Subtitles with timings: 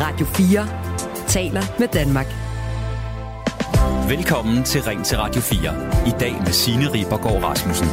[0.00, 0.66] Radio 4
[1.28, 2.26] taler med Danmark.
[4.08, 5.58] Velkommen til Ring til Radio 4.
[6.06, 7.86] I dag med Signe Ribergaard Rasmussen.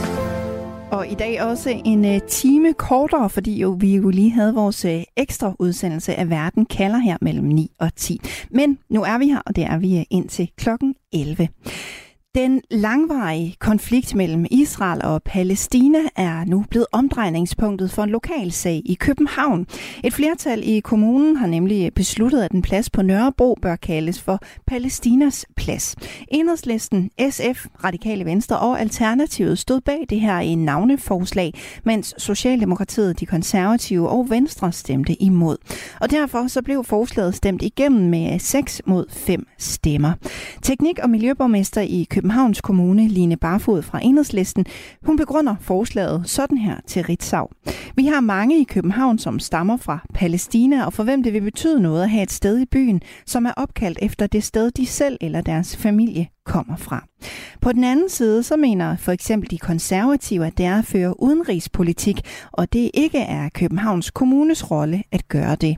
[0.91, 4.85] Og i dag også en uh, time kortere, fordi jo, vi jo lige havde vores
[4.85, 8.21] uh, ekstra udsendelse af Verden kalder her mellem 9 og 10.
[8.51, 11.47] Men nu er vi her, og det er vi uh, indtil klokken 11.
[12.35, 18.81] Den langvarige konflikt mellem Israel og Palæstina er nu blevet omdrejningspunktet for en lokal sag
[18.85, 19.67] i København.
[20.03, 24.39] Et flertal i kommunen har nemlig besluttet, at en plads på Nørrebro bør kaldes for
[24.67, 25.95] Palæstinas plads.
[26.27, 33.25] Enhedslisten, SF, Radikale Venstre og Alternativet stod bag det her i navneforslag, mens Socialdemokratiet, de
[33.25, 35.57] konservative og Venstre stemte imod.
[36.01, 40.13] Og derfor så blev forslaget stemt igennem med 6 mod 5 stemmer.
[40.61, 44.65] Teknik- og Miljøborgmester i København Københavns Kommune, Line Barfod fra Enhedslisten,
[45.05, 47.47] hun begrunder forslaget sådan her til Ritzau.
[47.95, 51.81] Vi har mange i København, som stammer fra Palæstina, og for hvem det vil betyde
[51.81, 55.17] noget at have et sted i byen, som er opkaldt efter det sted, de selv
[55.21, 57.05] eller deres familie kommer fra.
[57.61, 61.23] På den anden side, så mener for eksempel de konservative, at det er at føre
[61.23, 65.77] udenrigspolitik, og det ikke er Københavns Kommunes rolle at gøre det.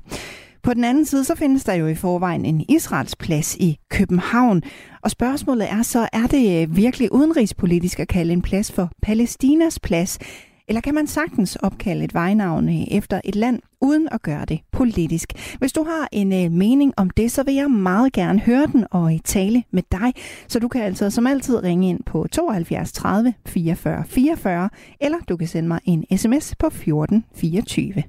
[0.65, 4.63] På den anden side, så findes der jo i forvejen en Israels plads i København.
[5.01, 9.79] Og spørgsmålet er så, er det øh, virkelig udenrigspolitisk at kalde en plads for Palæstinas
[9.79, 10.19] plads?
[10.67, 14.59] Eller kan man sagtens opkalde et vejnavn øh, efter et land, uden at gøre det
[14.71, 15.55] politisk?
[15.59, 18.85] Hvis du har en øh, mening om det, så vil jeg meget gerne høre den
[18.91, 20.13] og øh, tale med dig.
[20.47, 24.69] Så du kan altså som altid ringe ind på 72 30 44 44,
[25.01, 28.03] eller du kan sende mig en sms på 14 24.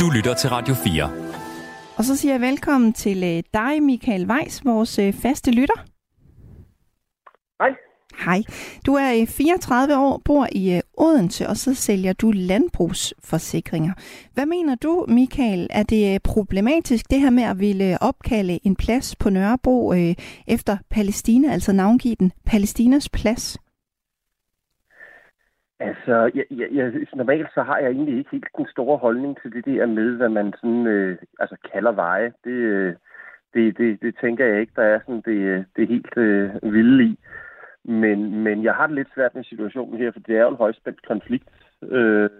[0.00, 1.23] Du lytter til Radio 4.
[1.96, 5.74] Og så siger jeg velkommen til øh, dig, Michael Weiss, vores øh, faste lytter.
[7.60, 7.70] Hej.
[8.24, 8.42] Hej.
[8.86, 13.92] Du er 34 øh, år, bor i Odense, og så sælger du landbrugsforsikringer.
[14.32, 15.66] Hvad mener du, Michael?
[15.70, 20.14] Er det problematisk, det her med at ville opkalde en plads på Nørrebro øh,
[20.46, 23.58] efter Palæstina, altså navngive den Palæstinas plads?
[25.88, 29.52] Altså, jeg, jeg, jeg, normalt så har jeg egentlig ikke helt den store holdning til
[29.52, 32.32] det der med, hvad man sådan, øh, altså kalder veje.
[32.44, 32.94] Det, øh,
[33.54, 37.04] det, det, det tænker jeg ikke, der er sådan det, øh, det helt øh, vilde
[37.04, 37.18] i.
[37.84, 40.64] Men, men jeg har det lidt svært med situationen her, for det er jo en
[40.64, 41.48] højspændt konflikt.
[41.82, 42.30] Øh,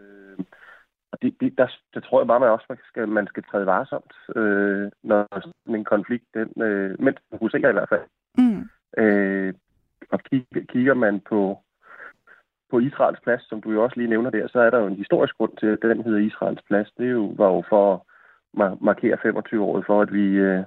[1.12, 4.14] og det, det, der, der tror jeg bare, man også skal, man skal træde varsomt,
[4.36, 5.28] øh, når
[5.68, 8.06] en konflikt, den, øh, mens man huserer i hvert fald.
[8.38, 8.62] Mm.
[9.02, 9.54] Øh,
[10.10, 11.63] og kigger, kigger man på
[12.74, 15.02] på Israels plads, som du jo også lige nævner der, så er der jo en
[15.02, 16.88] historisk grund til, at den hedder Israels plads.
[16.98, 18.02] Det jo, var jo for at
[18.80, 20.62] markere 25 år for, at vi, øh,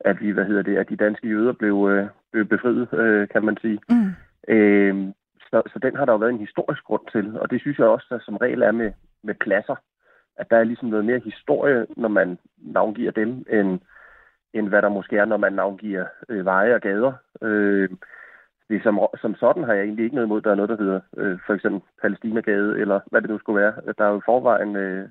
[0.00, 3.44] at vi, hvad hedder det, at de danske jøder blev, øh, blev befriet, øh, kan
[3.44, 3.78] man sige.
[3.88, 4.10] Mm.
[4.54, 4.94] Øh,
[5.50, 7.86] så, så den har der jo været en historisk grund til, og det synes jeg
[7.86, 9.76] også, der som regel er med, med pladser,
[10.36, 13.80] at der er ligesom noget mere historie, når man navngiver dem, end,
[14.54, 17.12] end hvad der måske er, når man navngiver øh, veje og gader.
[17.42, 17.88] Øh,
[18.70, 21.00] det som, som sådan har jeg egentlig ikke noget imod, der er noget, der hedder
[21.16, 23.74] øh, for eksempel Palæstinagade, eller hvad det nu skulle være.
[23.98, 25.08] Der er jo i forvejen, øh,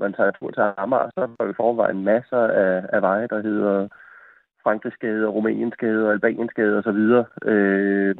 [0.00, 3.26] man tager tur til Amager, så er der jo i forvejen masser af, af veje,
[3.26, 3.88] der hedder
[4.62, 7.00] Frankrigsgade, Rumæniensgade og Albaniensgade osv.
[7.50, 8.14] Øh,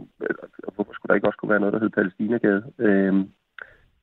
[0.74, 2.62] hvorfor skulle der ikke også kunne være noget, der hedder Palæstinagade?
[2.78, 3.14] Øh,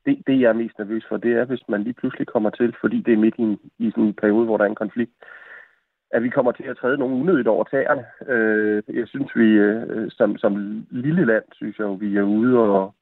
[0.05, 2.75] det, det, jeg er mest nervøs for, det er, hvis man lige pludselig kommer til,
[2.81, 5.13] fordi det er midt i en, i sådan en periode, hvor der er en konflikt,
[6.13, 8.05] at vi kommer til at træde nogle unødigt over tæerne.
[8.27, 12.95] Øh, jeg synes, vi øh, som, som lille land, synes jeg, vi er ude og,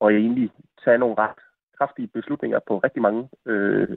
[0.00, 0.50] og egentlig
[0.84, 1.40] tage nogle ret
[1.78, 3.88] kraftige beslutninger på rigtig mange øh,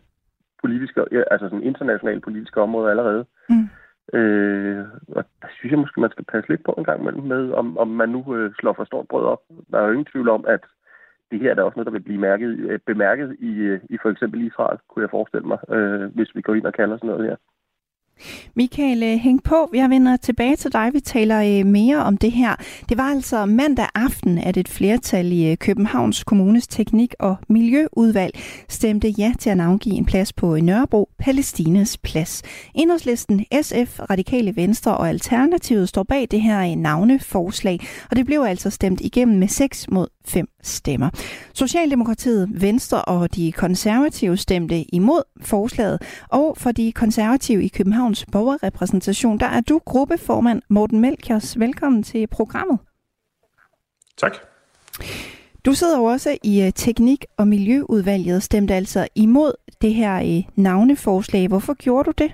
[0.61, 1.01] politiske,
[1.31, 3.25] altså sådan internationale politiske områder allerede.
[3.49, 3.67] Mm.
[4.19, 7.51] Øh, og der synes jeg måske, man skal passe lidt på en gang imellem med,
[7.51, 9.41] om, om man nu øh, slår for stort brød op.
[9.71, 10.63] Der er jo ingen tvivl om, at
[11.31, 14.09] det her er også noget, der vil blive mærket, øh, bemærket i, øh, i for
[14.09, 17.25] eksempel Israel, kunne jeg forestille mig, øh, hvis vi går ind og kalder sådan noget
[17.29, 17.35] her.
[18.55, 19.69] Michael, øh, hæng på.
[19.73, 20.89] Jeg vender tilbage til dig.
[20.93, 22.55] Vi taler øh, mere om det her.
[22.89, 28.39] Det var altså mandag aften, at et flertal i øh, Københavns Kommunes Teknik- og Miljøudvalg
[28.69, 32.43] stemte ja til at navngive en plads på Nørrebro, Palæstinas plads.
[32.75, 37.79] Enhedslisten, SF, Radikale Venstre og Alternativet står bag det her navneforslag,
[38.11, 41.09] og det blev altså stemt igennem med 6 mod 5 stemmer.
[41.53, 49.39] Socialdemokratiet, Venstre og de konservative stemte imod forslaget, og for de konservative i Københavns borgerrepræsentation,
[49.39, 51.59] der er du gruppeformand Morten Melkjers.
[51.59, 52.79] Velkommen til programmet.
[54.17, 54.35] Tak.
[55.65, 60.43] Du sidder jo også i øh, Teknik- og Miljøudvalget, stemte altså imod det her øh,
[60.55, 61.47] navneforslag.
[61.47, 62.31] Hvorfor gjorde du det?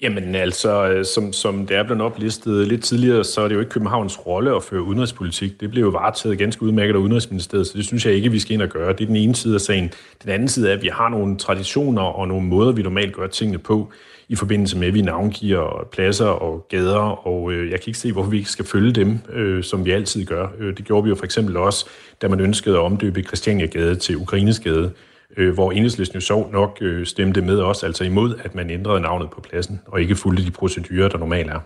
[0.00, 3.60] Jamen altså, øh, som, som det er blevet oplistet lidt tidligere, så er det jo
[3.60, 5.60] ikke Københavns rolle at føre udenrigspolitik.
[5.60, 8.54] Det bliver jo varetaget ganske udmærket af Udenrigsministeriet, så det synes jeg ikke, vi skal
[8.54, 8.92] ind og gøre.
[8.92, 9.92] Det er den ene side af sagen.
[10.22, 13.26] Den anden side er, at vi har nogle traditioner og nogle måder, vi normalt gør
[13.26, 13.92] tingene på,
[14.28, 18.12] i forbindelse med, at vi navngiver pladser og gader, og øh, jeg kan ikke se,
[18.12, 20.48] hvorfor vi ikke skal følge dem, øh, som vi altid gør.
[20.58, 21.86] Øh, det gjorde vi jo for eksempel også,
[22.22, 24.90] da man ønskede at omdøbe Christiania-gade til Ukrainesgade
[25.36, 29.00] øh, hvor enhedslisten jo sjov nok øh, stemte med os, altså imod, at man ændrede
[29.00, 31.60] navnet på pladsen, og ikke fulgte de procedurer, der normalt er.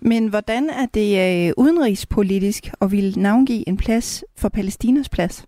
[0.00, 5.46] Men hvordan er det øh, udenrigspolitisk at ville navngive en plads for Palæstinas plads?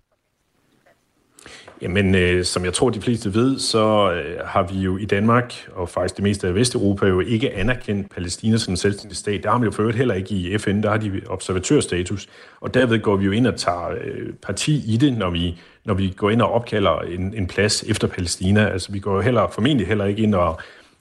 [1.82, 5.54] Jamen, øh, som jeg tror, de fleste ved, så øh, har vi jo i Danmark,
[5.72, 9.42] og faktisk det meste af Vesteuropa, jo ikke anerkendt Palæstina som en selvstændig stat.
[9.42, 12.28] Der har man jo øvrigt heller ikke i FN, der har de observatørstatus.
[12.60, 15.94] Og derved går vi jo ind og tager øh, parti i det, når vi, når
[15.94, 18.68] vi går ind og opkalder en, en plads efter Palæstina.
[18.68, 20.60] Altså, vi går jo heller, formentlig heller ikke ind og,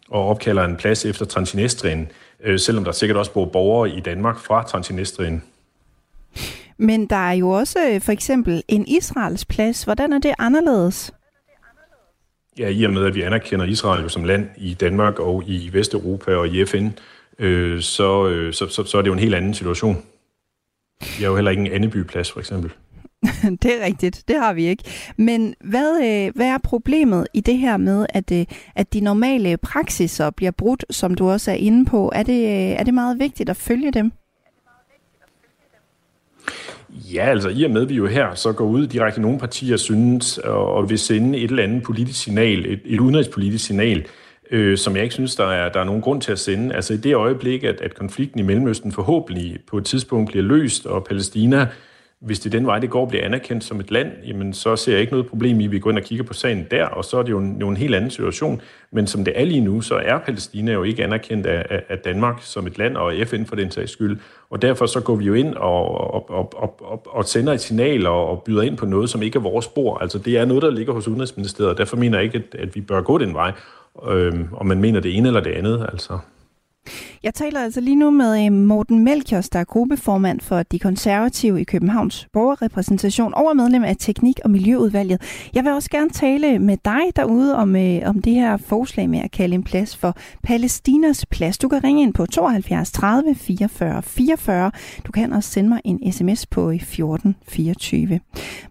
[0.09, 2.11] og opkalder en plads efter Transnistrien,
[2.43, 5.43] øh, selvom der sikkert også bor borgere i Danmark fra Transnistrien.
[6.77, 9.83] Men der er jo også øh, for eksempel en Israels plads.
[9.83, 11.13] Hvordan er det anderledes?
[12.59, 15.69] Ja, i og med, at vi anerkender Israel jo som land i Danmark og i
[15.73, 16.87] Vesteuropa og i FN,
[17.39, 20.03] øh, så, øh, så, så, så er det jo en helt anden situation.
[21.01, 22.71] Vi har jo heller ikke en anden byplads, for eksempel.
[23.63, 24.83] det er rigtigt, det har vi ikke.
[25.17, 28.45] Men hvad, øh, hvad er problemet i det her med, at, øh,
[28.75, 32.11] at de normale praksiser bliver brudt, som du også er inde på?
[32.15, 34.11] Er det, øh, er det meget vigtigt at følge dem?
[37.13, 39.77] Ja, altså i og med, at vi jo her så går ud direkte, nogle partier
[39.77, 44.05] synes og vil sende et eller andet politisk signal, et, et udenrigspolitisk signal,
[44.51, 46.75] øh, som jeg ikke synes, der er, der er nogen grund til at sende.
[46.75, 50.85] Altså i det øjeblik, at, at konflikten i Mellemøsten forhåbentlig på et tidspunkt bliver løst,
[50.85, 51.67] og Palæstina
[52.25, 55.01] hvis det den vej, det går, bliver anerkendt som et land, jamen så ser jeg
[55.01, 57.17] ikke noget problem i, at vi går ind og kigger på sagen der, og så
[57.17, 58.61] er det jo en, jo en helt anden situation.
[58.91, 62.37] Men som det er lige nu, så er Palæstina jo ikke anerkendt af, af Danmark
[62.41, 64.19] som et land, og FN for den sags skyld.
[64.49, 67.61] Og derfor så går vi jo ind og, og, og, og, og, og sender et
[67.61, 69.97] signal og, og byder ind på noget, som ikke er vores spor.
[69.97, 72.75] Altså det er noget, der ligger hos Udenrigsministeriet, og derfor mener jeg ikke, at, at
[72.75, 73.51] vi bør gå den vej,
[74.07, 75.85] øhm, om man mener det ene eller det andet.
[75.91, 76.19] Altså.
[77.23, 81.61] Jeg taler altså lige nu med øh, Morten Melchiors, der er gruppeformand for De Konservative
[81.61, 85.21] i Københavns borgerrepræsentation og medlem af Teknik- og Miljøudvalget.
[85.53, 89.19] Jeg vil også gerne tale med dig derude om, øh, om det her forslag med
[89.19, 91.57] at kalde en plads for Palæstinas plads.
[91.57, 94.71] Du kan ringe ind på 72 30 44 44.
[95.05, 98.19] Du kan også sende mig en sms på øh, 14 24.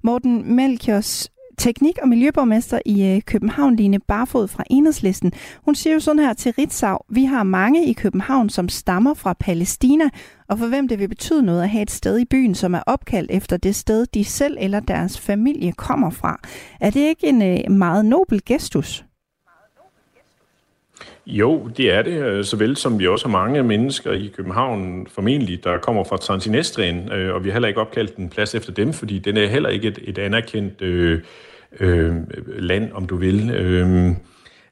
[0.02, 5.32] Morten Melchiors, teknik- og miljøborgmester i øh, København, Line Barfod fra Enhedslisten.
[5.64, 9.32] Hun siger jo sådan her til Ritzau, vi har mange i København, som stammer fra
[9.32, 10.04] Palæstina,
[10.48, 12.82] og for hvem det vil betyde noget at have et sted i byen, som er
[12.86, 16.40] opkaldt efter det sted, de selv eller deres familie kommer fra.
[16.80, 19.04] Er det ikke en øh, meget nobel gestus?
[21.26, 25.65] Jo, det er det, øh, såvel som vi også har mange mennesker i København, formentlig,
[25.65, 28.93] der kommer fra Transnistrien, øh, og vi har heller ikke opkaldt en plads efter dem,
[28.93, 31.21] fordi den er heller ikke et, et anerkendt øh,
[31.81, 32.17] øh,
[32.47, 33.50] land, om du vil.
[33.50, 34.11] Øh,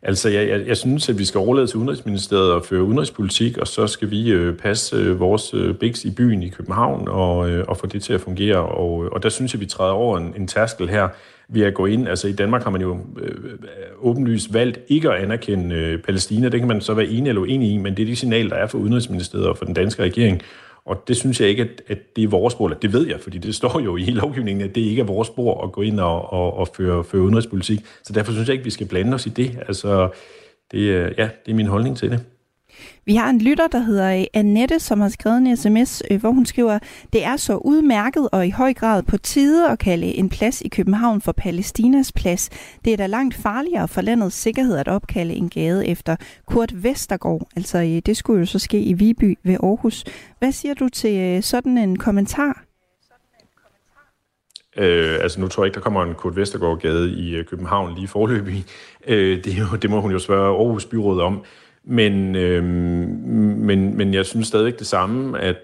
[0.03, 3.67] altså, jeg, jeg, jeg synes, at vi skal overlade til Udenrigsministeriet og føre udenrigspolitik, og
[3.67, 7.65] så skal vi øh, passe øh, vores øh, biks i byen i København og, øh,
[7.69, 8.59] og få det til at fungere.
[8.59, 11.09] Og, øh, og der synes jeg, vi træder over en, en tærskel her
[11.49, 12.09] ved at gå ind.
[12.09, 13.59] Altså, i Danmark har man jo øh, øh
[14.01, 16.49] åbenlyst valgt ikke at anerkende øh, Palæstina.
[16.49, 18.57] Det kan man så være enig eller uenig i, men det er de signal, der
[18.57, 20.43] er for Udenrigsministeriet og for den danske regering.
[20.87, 22.69] Og det synes jeg ikke, at, at det er vores spor.
[22.69, 25.65] Det ved jeg, fordi det står jo i lovgivningen, at det ikke er vores spor
[25.65, 27.81] at gå ind og, og, og føre, føre udenrigspolitik.
[28.03, 29.59] Så derfor synes jeg ikke, vi skal blande os i det.
[29.69, 30.11] Altså,
[30.73, 32.25] det, øh, ja, det er min holdning til det.
[33.07, 36.31] Vi har en lytter, der hedder øh, Annette, som har skrevet en sms, øh, hvor
[36.31, 36.79] hun skriver,
[37.13, 40.69] det er så udmærket og i høj grad på tide at kalde en plads i
[40.69, 42.51] København for Palæstinas plads.
[42.85, 47.49] Det er da langt farligere for landets sikkerhed at opkalde en gade efter Kurt Vestergaard.
[47.57, 50.05] Altså øh, det skulle jo så ske i Viby ved Aarhus.
[50.39, 52.65] Hvad siger du til sådan en kommentar?
[54.77, 58.65] Øh, altså nu tror jeg ikke, der kommer en Kurt Vestergaard-gade i København lige forløbig.
[59.07, 61.45] Øh, det, det må hun jo spørge Aarhus Byråd om.
[61.85, 65.57] Men, øh, men, men jeg synes stadigvæk det samme, at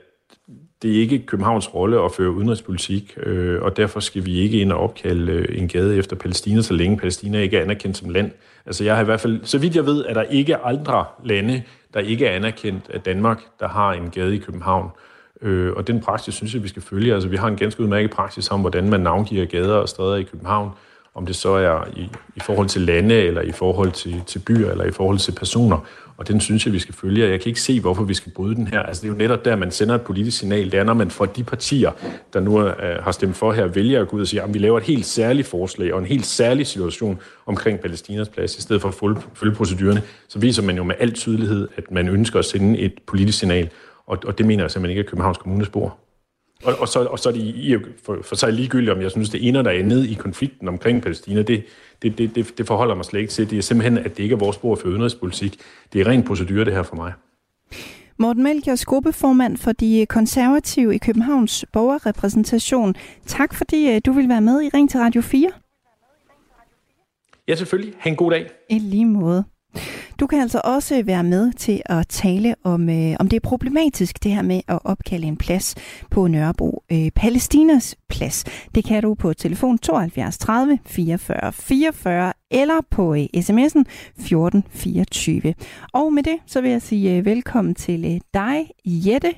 [0.83, 4.73] det er ikke Københavns rolle at føre udenrigspolitik, øh, og derfor skal vi ikke ind
[4.73, 8.31] og opkalde øh, en gade efter Palæstina, så længe Palæstina ikke er anerkendt som land.
[8.67, 11.05] Altså jeg har i hvert fald, så vidt jeg ved, at der ikke er andre
[11.25, 11.63] lande,
[11.95, 14.91] der ikke er anerkendt af Danmark, der har en gade i København.
[15.43, 17.15] Øh, og den praksis synes jeg, vi skal følge.
[17.15, 20.23] Altså vi har en ganske udmærket praksis om, hvordan man navngiver gader og stræder i
[20.23, 20.71] København,
[21.15, 24.71] om det så er i, i forhold til lande, eller i forhold til, til byer,
[24.71, 25.87] eller i forhold til personer.
[26.19, 27.29] Og den synes jeg, vi skal følge.
[27.29, 28.81] Jeg kan ikke se, hvorfor vi skal bryde den her.
[28.81, 30.73] Altså, det er jo netop der, man sender et politisk signal.
[30.73, 31.91] Det er, når man får de partier,
[32.33, 34.59] der nu øh, har stemt for her, vælger at gå ud og sige, at vi
[34.59, 38.83] laver et helt særligt forslag og en helt særlig situation omkring Palæstinas plads, i stedet
[38.83, 42.45] for at følge procedurerne, så viser man jo med al tydelighed, at man ønsker at
[42.45, 43.71] sende et politisk signal.
[44.07, 45.99] Og, og det mener jeg simpelthen ikke, er Københavns Kommunes spor.
[46.65, 49.31] Og, og, så, og så er det i, for, for sig ligegyldigt, om jeg synes,
[49.31, 51.65] det ene, der er ned i konflikten omkring Palæstina, det,
[52.03, 53.51] det, det, det, det forholder mig slet ikke til.
[53.51, 55.61] Det er simpelthen, at det ikke er vores spor for udenrigspolitik.
[55.93, 57.13] Det er ren procedure, det her for mig.
[58.17, 62.95] Morten Melkers gruppeformand for de konservative i Københavns borgerrepræsentation.
[63.27, 65.51] Tak fordi øh, du vil være med i Ring til Radio 4.
[67.49, 67.95] Ja, selvfølgelig.
[67.99, 68.51] Ha' en god dag.
[68.69, 69.45] I lige måde.
[70.21, 74.25] Du kan altså også være med til at tale om, øh, om det er problematisk,
[74.25, 75.75] det her med at opkalde en plads
[76.11, 76.83] på Nørrebro.
[76.93, 78.45] Øh, Palæstinas plads.
[78.75, 83.85] Det kan du på telefon 72 30 44 44 eller på øh, sms'en
[84.19, 85.55] 1424.
[85.93, 89.33] Og med det, så vil jeg sige øh, velkommen til øh, dig, Jette.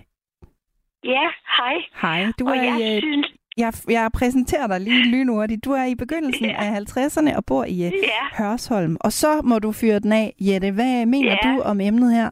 [1.04, 1.26] Ja,
[1.58, 1.76] hej.
[2.02, 2.32] Hej.
[2.38, 5.64] Du og er jeg i, synes, jeg, jeg præsenterer dig lige lynhurtigt.
[5.64, 6.56] Du er i begyndelsen Ja.
[6.64, 7.90] af 50'erne og bor i ja.
[8.12, 8.96] ja, Hørsholm.
[9.00, 10.70] Og så må du fyre den af, Jette.
[10.78, 11.44] Hvad mener Ja.
[11.48, 12.30] du om emnet her?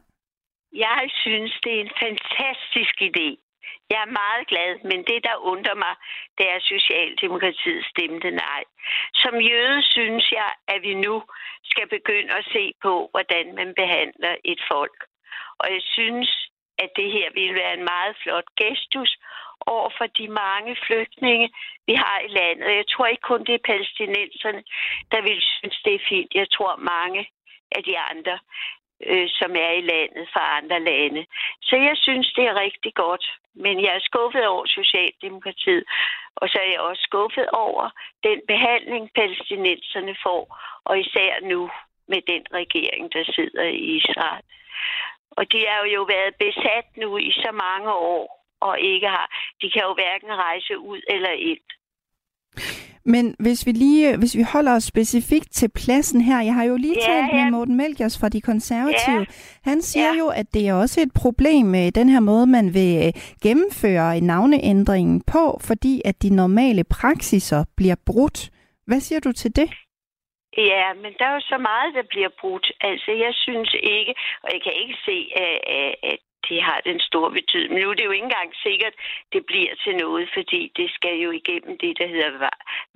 [0.87, 3.27] jeg synes, det er en fantastisk idé.
[3.91, 5.93] Jeg er meget glad, men det, der undrer mig,
[6.37, 8.61] det er Socialdemokratiet stemte nej.
[9.21, 11.15] Som jøde synes jeg, at vi nu
[11.71, 14.99] skal begynde at se på, hvordan man behandler et folk.
[15.61, 16.29] Og jeg synes,
[16.83, 19.11] at det her vil være en meget flot gestus
[19.75, 21.47] over for de mange flygtninge,
[21.87, 22.77] vi har i landet.
[22.79, 24.63] Jeg tror ikke kun det er palæstinenserne,
[25.11, 26.31] der vil synes, det er fint.
[26.41, 27.21] Jeg tror mange
[27.71, 28.39] af de andre,
[29.09, 31.25] øh, som er i landet fra andre lande.
[31.61, 33.25] Så jeg synes, det er rigtig godt.
[33.53, 35.83] Men jeg er skuffet over Socialdemokratiet,
[36.35, 37.89] og så er jeg også skuffet over
[38.23, 40.43] den behandling, palæstinenserne får,
[40.85, 41.69] og især nu
[42.07, 44.43] med den regering, der sidder i Israel.
[45.31, 49.27] Og de har jo været besat nu i så mange år, og ikke har.
[49.61, 51.65] De kan jo hverken rejse ud eller ind.
[53.05, 56.75] Men hvis vi lige hvis vi holder os specifikt til pladsen her, jeg har jo
[56.77, 57.49] lige Ja, talt med ja.
[57.49, 59.19] Morten Melkers fra de konservative.
[59.19, 59.25] Ja.
[59.69, 60.19] Han siger Ja.
[60.19, 63.13] jo, at det er også et problem med den her måde, man vil øh,
[63.43, 68.49] gennemføre navneændringen på, fordi at de normale praksiser bliver brudt.
[68.87, 69.69] Hvad siger du til det?
[70.57, 72.71] Ja, men der er jo så meget, der bliver brudt.
[72.81, 74.13] Altså, jeg synes ikke,
[74.43, 77.73] og jeg kan ikke se, at, det har den store betydning.
[77.73, 78.93] Men nu er det jo ikke engang sikkert,
[79.33, 82.49] det bliver til noget, fordi det skal jo igennem det, der hedder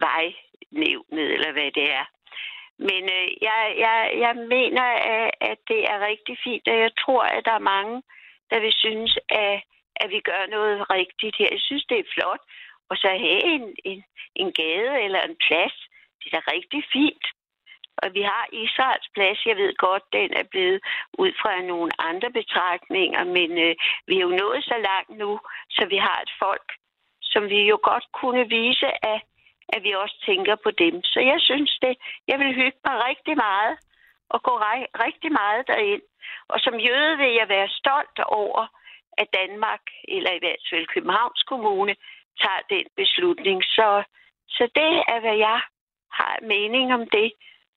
[0.05, 2.05] vejnævnet, eller hvad det er.
[2.89, 4.83] Men øh, jeg, jeg, jeg mener,
[5.15, 8.03] at, at det er rigtig fint, og jeg tror, at der er mange,
[8.51, 9.63] der vil synes, at,
[9.95, 11.47] at vi gør noget rigtigt her.
[11.51, 12.41] Jeg synes, det er flot.
[12.89, 14.03] Og så have en, en,
[14.35, 15.75] en gade eller en plads,
[16.19, 17.25] det er da rigtig fint.
[18.01, 19.45] Og vi har Israels plads.
[19.45, 20.79] Jeg ved godt, den er blevet
[21.17, 23.75] ud fra nogle andre betragtninger, men øh,
[24.07, 26.67] vi er jo nået så langt nu, så vi har et folk,
[27.21, 29.21] som vi jo godt kunne vise, at,
[29.69, 31.03] at vi også tænker på dem.
[31.03, 31.95] Så jeg synes det,
[32.27, 33.77] jeg vil hygge mig rigtig meget
[34.29, 34.53] og gå
[35.05, 36.01] rigtig meget derind.
[36.47, 38.67] Og som jøde vil jeg være stolt over,
[39.17, 41.95] at Danmark, eller i hvert fald Københavns Kommune,
[42.41, 43.63] tager den beslutning.
[43.63, 44.03] Så,
[44.47, 45.62] så det er, hvad jeg
[46.12, 47.31] har mening om det.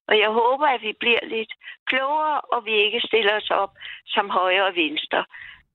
[0.09, 1.53] Og jeg håber, at vi bliver lidt
[1.87, 3.73] klogere, og vi ikke stiller os op
[4.07, 5.25] som højre og venstre.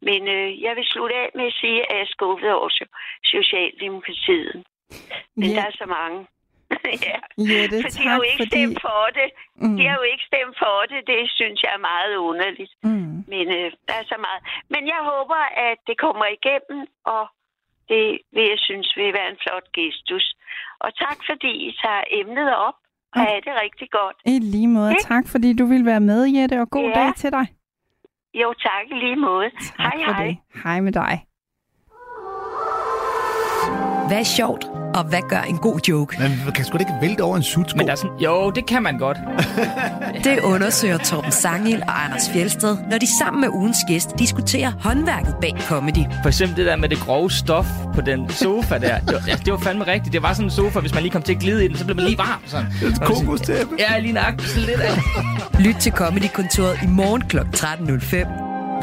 [0.01, 2.95] Men øh, jeg vil slutte af med at sige, at jeg er skuffet over So-
[3.23, 4.63] Socialdemokratiet.
[5.35, 5.55] Men Ja.
[5.55, 6.19] der er så mange.
[7.09, 7.19] ja.
[7.51, 8.49] Jette, For de har jo ikke fordi...
[8.49, 9.29] stemt for det.
[9.55, 10.99] Mm, De har jo ikke stemt for det.
[11.07, 12.73] Det synes jeg er meget underligt.
[12.83, 13.11] mm.
[13.33, 14.41] Men øh, der er så meget.
[14.73, 17.23] Men jeg håber, at det kommer igennem, og
[17.89, 20.25] det vil jeg synes vil være en flot gestus.
[20.79, 22.77] Og tak, fordi I tager emnet op.
[23.15, 23.35] Og Ja.
[23.45, 24.15] det rigtig godt.
[24.25, 24.91] I lige måde.
[24.91, 25.03] Ikke?
[25.03, 26.99] Tak, fordi du vil være med, Jette, og god Ja.
[27.05, 27.45] dag til dig.
[28.33, 29.49] Jo, tak i lige måde.
[29.77, 30.25] Tak hej, for hej.
[30.25, 30.37] det.
[30.63, 31.25] Hej med dig.
[34.07, 36.17] Hvad er sjovt, og hvad gør en god joke?
[36.19, 37.77] Man kan sgu da ikke vælte over en sutsko.
[37.77, 39.17] Men der er sådan, jo, det kan man godt.
[40.23, 45.35] Det undersøger Torben Sangil og Anders Fjelsted, når de sammen med ugens gæst diskuterer håndværket
[45.41, 46.05] bag comedy.
[46.21, 48.99] For eksempel det der med det grove stof på den sofa der.
[48.99, 50.13] Det var, ja, det var fandme rigtigt.
[50.13, 51.85] Det var sådan en sofa, hvis man lige kom til at glide i den, så
[51.85, 52.41] blev man lige varm.
[52.45, 52.67] Sådan.
[53.01, 53.75] Kokostæppe.
[53.79, 54.49] Ja, lige nøjagtigt.
[54.49, 54.91] Sådan lidt af.
[55.65, 57.37] Lyt til Comedy-kontoret i morgen kl.
[57.37, 58.15] 13.05.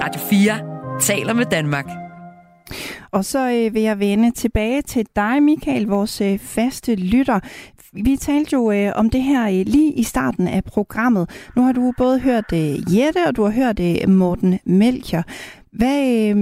[0.04, 0.60] Radio 4
[1.00, 2.07] taler med Danmark.
[3.10, 7.40] Og så øh, vil jeg vende tilbage til dig, Michael, vores øh, faste lytter.
[7.92, 11.30] Vi talte jo øh, om det her øh, lige i starten af programmet.
[11.56, 15.22] Nu har du både hørt øh, Jette, og du har hørt øh, Morten Melcher.
[15.72, 16.36] Hvad, øh,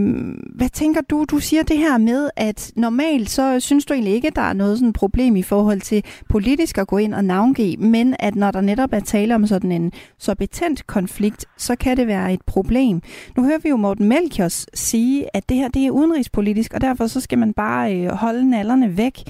[0.54, 1.24] hvad tænker du?
[1.30, 4.52] Du siger det her med, at normalt så synes du egentlig ikke, at der er
[4.52, 8.50] noget sådan problem i forhold til politisk at gå ind og navngive, men at når
[8.50, 12.42] der netop er tale om sådan en så betændt konflikt, så kan det være et
[12.46, 13.02] problem.
[13.36, 17.06] Nu hører vi jo Morten Melchiors sige, at det her det er udenrigspolitisk, og derfor
[17.06, 19.22] så skal man bare øh, holde nallerne væk.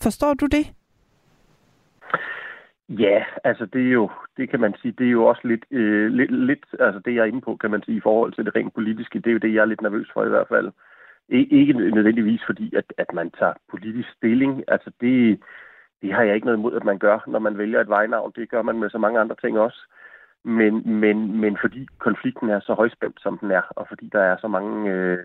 [0.00, 0.72] Forstår du det?
[2.98, 6.10] Ja, altså det er jo, det kan man sige, det er jo også lidt, øh,
[6.10, 8.56] lidt, lidt, altså det jeg er inde på, kan man sige, i forhold til det
[8.56, 10.72] rent politiske, det er jo det, jeg er lidt nervøs for i hvert fald.
[11.28, 15.40] Ikke nødvendigvis fordi, at, at man tager politisk stilling, altså det,
[16.02, 18.32] det har jeg ikke noget imod, at man gør, når man vælger et vejnavn.
[18.36, 19.80] Det gør man med så mange andre ting også.
[20.44, 24.36] Men, men, men fordi konflikten er så højspændt, som den er, og fordi der er
[24.36, 25.18] så mange øh,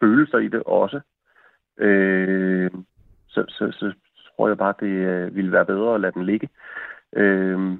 [0.00, 1.00] følelser i det også,
[1.78, 2.70] øh,
[3.28, 3.92] så, så, så
[4.36, 6.48] tror jeg bare, det øh, ville være bedre at lade den ligge.
[7.16, 7.78] Øh,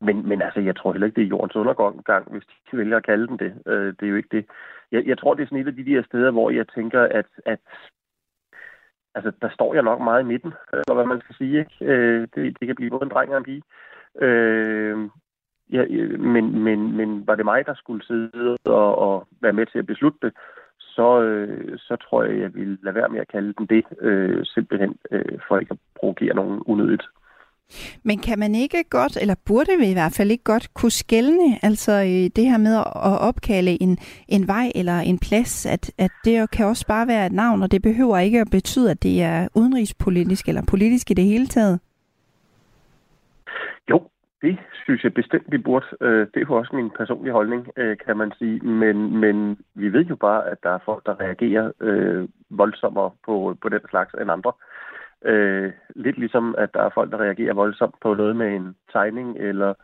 [0.00, 3.06] men, men altså, jeg tror heller ikke, det er jordens undergang, hvis de vælger at
[3.06, 3.52] kalde den det.
[3.66, 4.46] Øh, det er jo ikke det.
[4.92, 7.26] Jeg, jeg tror, det er sådan et af de der steder, hvor jeg tænker, at,
[7.46, 7.60] at
[9.14, 11.58] altså, der står jeg nok meget i midten, øh, eller hvad man skal sige.
[11.58, 11.92] Ikke?
[11.92, 13.62] Øh, det, det kan blive både en dreng og en pige.
[14.20, 15.08] Øh,
[15.72, 15.84] ja,
[16.18, 19.86] men, men, men var det mig, der skulle sidde og, og være med til at
[19.86, 20.32] beslutte det,
[20.78, 24.44] så, øh, så tror jeg, jeg ville lade være med at kalde den det, øh,
[24.44, 27.02] simpelthen øh, for ikke at provokere nogen unødigt.
[28.04, 31.58] Men kan man ikke godt, eller burde vi i hvert fald ikke godt kunne skælne,
[31.62, 33.98] altså øh, det her med at opkalde en,
[34.28, 37.72] en vej eller en plads, at, at det kan også bare være et navn, og
[37.72, 41.80] det behøver ikke at betyde, at det er udenrigspolitisk eller politisk i det hele taget?
[43.90, 44.02] Jo,
[44.42, 45.86] det synes jeg bestemt, vi burde.
[46.00, 48.60] Øh, det er jo også min personlige holdning, øh, kan man sige.
[48.60, 53.56] Men, men vi ved jo bare, at der er folk, der reagerer øh, voldsommere på,
[53.62, 54.52] på den slags end andre.
[54.58, 54.82] Øh,
[55.24, 59.36] Øh, lidt ligesom, at der er folk, der reagerer voldsomt på noget med en tegning,
[59.38, 59.74] eller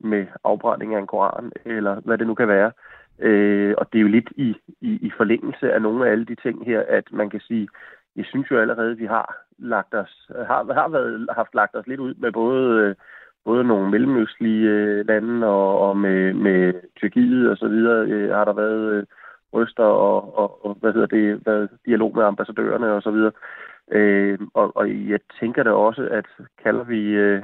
[0.00, 2.72] med afbrænding af en koran, eller hvad det nu kan være.
[3.18, 6.34] Øh, og det er jo lidt i, i, i forlængelse af nogle af alle de
[6.34, 7.68] ting her, at man kan sige,
[8.16, 11.86] jeg synes jo allerede, at vi har lagt os, har, har været, haft lagt os
[11.86, 12.94] lidt ud med både, øh,
[13.44, 18.44] både nogle mellemøstlige øh, lande og, og med, med Tyrkiet og så videre, øh, har
[18.44, 19.04] der været øh,
[19.52, 23.32] røster og, og, og, hvad hedder det, været dialog med ambassadørerne og så videre.
[23.90, 26.26] Øh, og, og jeg tænker da også, at
[26.62, 27.42] kalder vi, øh,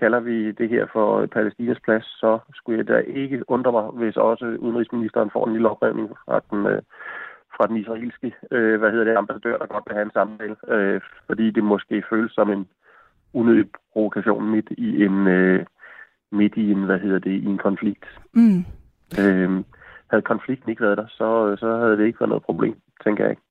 [0.00, 4.16] kalder vi det her for Palæstinas plads, så skulle jeg da ikke undre mig, hvis
[4.16, 6.82] også udenrigsministeren får en lille oprevning fra den, øh,
[7.56, 11.00] fra den israelske øh, hvad hedder det, ambassadør, der godt vil have en samtale, øh,
[11.26, 12.68] fordi det måske føles som en
[13.34, 15.66] unødig provokation midt i en øh,
[16.32, 18.04] midt i en, hvad hedder det, i en konflikt.
[18.34, 18.64] Mm.
[19.20, 19.64] Øh,
[20.10, 23.30] havde konflikten ikke været der, så, så havde det ikke været noget problem, tænker jeg
[23.30, 23.42] ikke.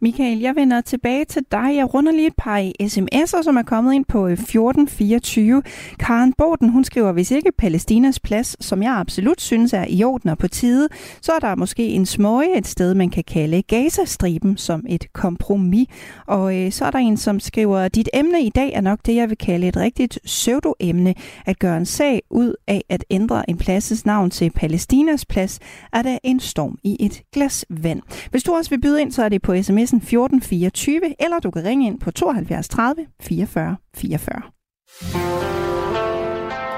[0.00, 1.76] Michael, jeg vender tilbage til dig.
[1.76, 5.62] Jeg runder lige et par sms'er, som er kommet ind på øh, 1424.
[5.98, 10.30] Karen Borten, hun skriver, hvis ikke Palæstinas plads, som jeg absolut synes er i orden
[10.30, 10.88] og på tide,
[11.20, 15.88] så er der måske en smøge et sted, man kan kalde Gazastriben som et kompromis.
[16.26, 19.14] Og øh, så er der en, som skriver, dit emne i dag er nok det,
[19.14, 21.14] jeg vil kalde et rigtigt pseudoemne.
[21.46, 25.58] At gøre en sag ud af at ændre en pladses navn til Palæstinas plads,
[25.92, 28.02] er der en storm i et glas vand.
[28.30, 31.50] Hvis du også vil byde ind, så er det på på sms'en 1424, eller du
[31.50, 34.42] kan ringe ind på 72 30 44 44.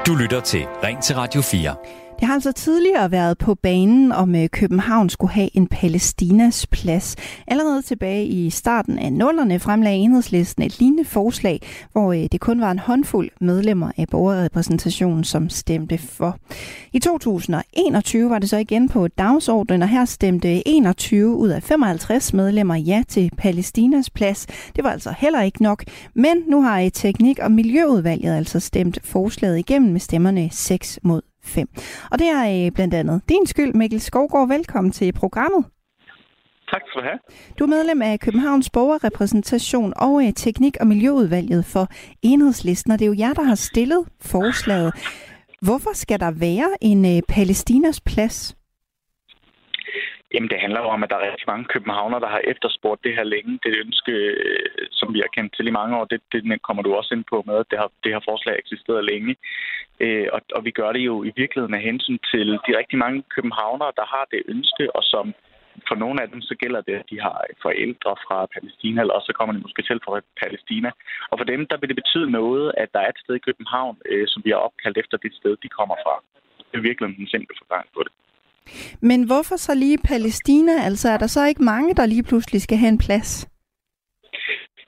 [0.06, 2.03] Du lytter til Ring til Radio 4.
[2.18, 7.16] Det har altså tidligere været på banen, om øh, København skulle have en Palæstinas plads.
[7.46, 11.61] Allerede tilbage i starten af nullerne fremlagde enhedslisten et lignende forslag,
[11.92, 16.38] hvor øh, det kun var en håndfuld medlemmer af borgerrepræsentationen, som stemte for.
[16.92, 22.33] I 2021 var det så igen på dagsordenen, og her stemte 21 ud af 55
[22.33, 24.46] medlemmer ja til Palæstinas plads.
[24.77, 28.98] Det var altså heller ikke nok, men nu har øh, teknik- og miljøudvalget altså stemt
[29.05, 31.68] forslaget igennem med stemmerne 6 mod 5.
[32.11, 34.48] Og det er øh, blandt andet din skyld, Mikkel Skovgaard.
[34.48, 35.64] Velkommen til programmet.
[36.70, 37.18] Tak skal du have.
[37.59, 41.88] Du er medlem af Københavns Borgerrepræsentation og øh, Teknik- og Miljøudvalget for
[42.22, 44.94] Enhedslisten, og det er jo jer, der har stillet forslaget.
[45.62, 48.57] Hvorfor skal der være en øh, Palæstinas plads?
[50.35, 53.16] Jamen, det handler jo om, at der er rigtig mange københavner, der har efterspurgt det
[53.18, 53.53] her længe.
[53.64, 56.90] Det ønske, øh, som vi har kendt til i mange år, det, det kommer du
[56.94, 59.37] også ind på med, at det, har, det her forslag eksisteret længe.
[60.01, 63.23] Øh, og, og vi gør det jo i virkeligheden af hensyn til de rigtig mange
[63.35, 65.35] københavnere, der har det ønske, og som
[65.88, 69.27] for nogle af dem, så gælder det, at de har forældre fra Palæstina, eller også
[69.27, 70.90] så kommer de måske selv fra Palæstina.
[71.31, 73.97] Og for dem, der vil det betyde noget, at der er et sted i København,
[74.11, 76.14] øh, som vi har opkaldt efter det sted, de kommer fra.
[76.70, 78.12] Det er virkelig en simpel forklaring på det.
[79.00, 80.72] Men hvorfor så lige Palæstina?
[80.88, 83.48] Altså er der så ikke mange, der lige pludselig skal have en plads?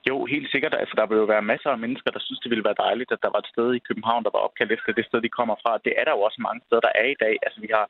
[0.08, 2.68] Jo, helt sikkert, for der vil jo være masser af mennesker, der synes, det ville
[2.68, 5.20] være dejligt, at der var et sted i København, der var opkaldt efter det sted,
[5.22, 5.72] de kommer fra.
[5.84, 7.34] Det er der jo også mange steder, der er i dag.
[7.46, 7.86] Altså, vi har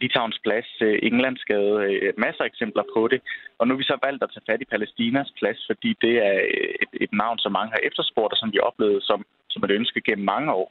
[0.00, 3.20] Litauens plads, øh, Englandsgade, øh, masser af eksempler på det.
[3.58, 6.36] Og nu har vi så valgt at tage fat i Palæstinas plads, fordi det er
[6.54, 9.70] øh, et, et navn, som mange har efterspurgt, og som vi oplevede som, som et
[9.70, 10.68] ønske gennem mange år.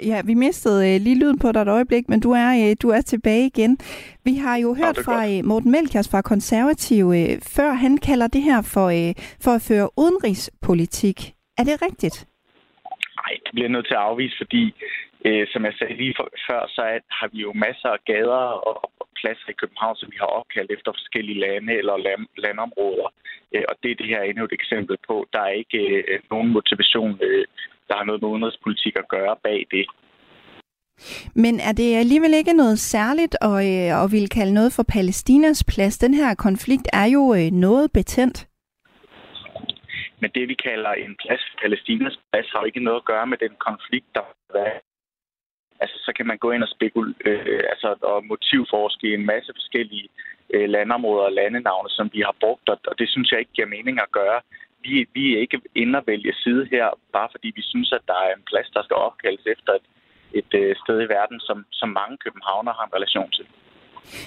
[0.00, 2.88] Ja, vi mistede øh, lige lyden på dig et øjeblik, men du er, øh, du
[2.88, 3.78] er tilbage igen.
[4.24, 8.42] Vi har jo hørt fra øh, Morten Melkers fra Konservativ, øh, før han kalder det
[8.42, 9.12] her for, øh,
[9.44, 11.18] for at føre udenrigspolitik.
[11.58, 12.16] Er det rigtigt?
[13.20, 14.64] Nej, det bliver nødt til at afvise, fordi
[15.26, 18.44] øh, som jeg sagde lige for, før, så er, har vi jo masser af gader
[18.68, 23.08] og, og pladser i København, som vi har opkaldt efter forskellige lande eller land, landområder.
[23.54, 25.16] Øh, og det er det her endnu et eksempel på.
[25.32, 27.46] Der er ikke øh, nogen motivation øh,
[27.88, 29.86] der har noget med udenrigspolitik at gøre bag det.
[31.34, 35.64] Men er det alligevel ikke noget særligt at, øh, at ville kalde noget for Palæstinas
[35.72, 35.98] plads?
[35.98, 38.48] Den her konflikt er jo øh, noget betændt.
[40.20, 43.54] Men det, vi kalder en plads, Palæstinas plads, har ikke noget at gøre med den
[43.68, 44.78] konflikt, der er.
[45.80, 50.08] Altså, så kan man gå ind og spekulere, øh, altså, og motivforske en masse forskellige
[50.54, 53.96] øh, landområder og landenavne, som vi har brugt, og det synes jeg ikke giver mening
[54.00, 54.40] at gøre
[54.84, 58.18] vi, vi er ikke inde og vælge side her, bare fordi vi synes, at der
[58.26, 59.86] er en plads, der skal opkaldes efter et,
[60.40, 63.46] et øh, sted i verden, som, som mange københavner har en relation til.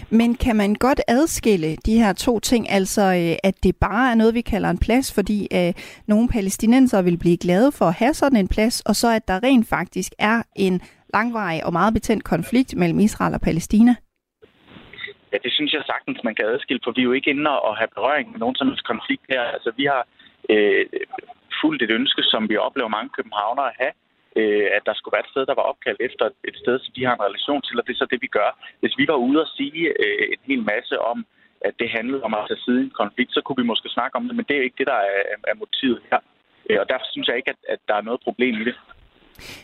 [0.10, 4.16] Men kan man godt adskille de her to ting, altså øh, at det bare er
[4.16, 5.74] noget, vi kalder en plads, fordi øh,
[6.08, 9.44] nogle palæstinenser vil blive glade for at have sådan en plads, og så at der
[9.44, 10.82] rent faktisk er en
[11.14, 13.96] langvarig og meget betændt konflikt mellem Israel og Palæstina?
[15.32, 17.78] Ja, det synes jeg sagtens, man kan adskille, for vi er jo ikke inde og
[17.78, 19.42] have berøring med nogen som konflikt her.
[19.42, 20.08] Altså, vi har
[20.54, 20.86] øh,
[21.62, 23.94] fuldt et ønske, som vi oplever mange københavnere at have,
[24.40, 27.06] øh, at der skulle være et sted, der var opkaldt efter et sted, som de
[27.06, 28.50] har en relation til, og det er så det, vi gør.
[28.82, 31.26] Hvis vi var ude og sige øh, en hel masse om,
[31.68, 34.16] at det handlede om at tage side i en konflikt, så kunne vi måske snakke
[34.16, 36.20] om det, men det er jo ikke det, der er, er motivet her.
[36.70, 38.76] Øh, og derfor synes jeg ikke, at, at der er noget problem i det.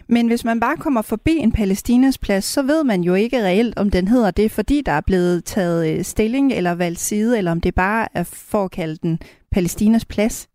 [0.08, 3.78] Men hvis man bare kommer forbi en Palæstinas plads, så ved man jo ikke reelt,
[3.78, 7.52] om den hedder det, fordi der er blevet taget øh, stilling eller valgt side, eller
[7.52, 9.20] om det bare er for at kalde den
[9.52, 10.50] Palæstinas plads.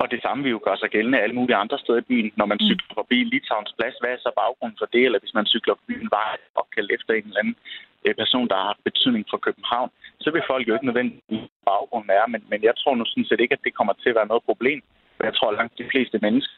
[0.00, 2.32] Og det samme vil jo gøre sig gældende alle mulige andre steder i byen.
[2.36, 2.66] Når man mm.
[2.68, 5.02] cykler forbi Litauens plads, hvad er så baggrunden for det?
[5.06, 7.56] Eller hvis man cykler forbi en vej opkaldt efter en eller anden
[8.04, 9.90] øh, person, der har betydning for København,
[10.24, 12.26] så vil folk jo ikke nødvendigvis baggrunden er.
[12.32, 14.48] Men, men jeg tror nu sådan set ikke, at det kommer til at være noget
[14.50, 14.80] problem.
[15.16, 16.56] For jeg tror, at langt de fleste mennesker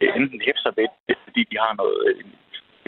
[0.00, 2.30] enten hæfter ved det, fordi de har noget, en,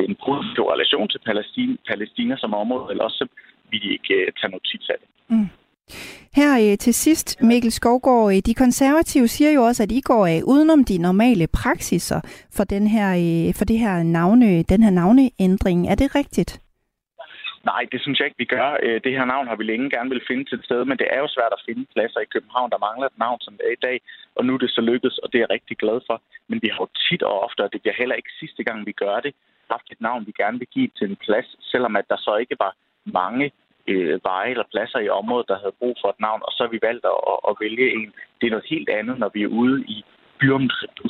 [0.09, 3.27] en positiv relation til Palæstina, Palæstina som område, eller også
[3.71, 5.09] vil de ikke uh, tage notits af det.
[5.29, 5.49] Mm.
[6.35, 10.27] Her øh, til sidst, Mikkel Skovgaard, øh, de konservative siger jo også, at I går
[10.27, 12.21] af udenom de normale praksiser
[12.57, 13.09] for, den her,
[13.59, 15.89] for det her navne, den her navneændring.
[15.89, 16.61] Er det rigtigt?
[17.65, 18.69] Nej, det synes jeg ikke, vi gør.
[19.05, 21.21] Det her navn har vi længe gerne vil finde til et sted, men det er
[21.25, 23.85] jo svært at finde pladser i København, der mangler et navn, som det er i
[23.89, 23.97] dag.
[24.37, 26.17] Og nu er det så lykkedes, og det er jeg rigtig glad for.
[26.49, 28.93] Men vi har jo tit og ofte, og det bliver heller ikke sidste gang, vi
[28.93, 29.33] gør det,
[29.71, 32.57] haft et navn, vi gerne vil give til en plads, selvom at der så ikke
[32.65, 32.73] var
[33.21, 33.47] mange
[33.93, 36.71] øh, veje eller pladser i området, der havde brug for et navn, og så har
[36.71, 38.11] vi valgt at, at vælge en.
[38.39, 39.99] Det er noget helt andet, når vi er ude i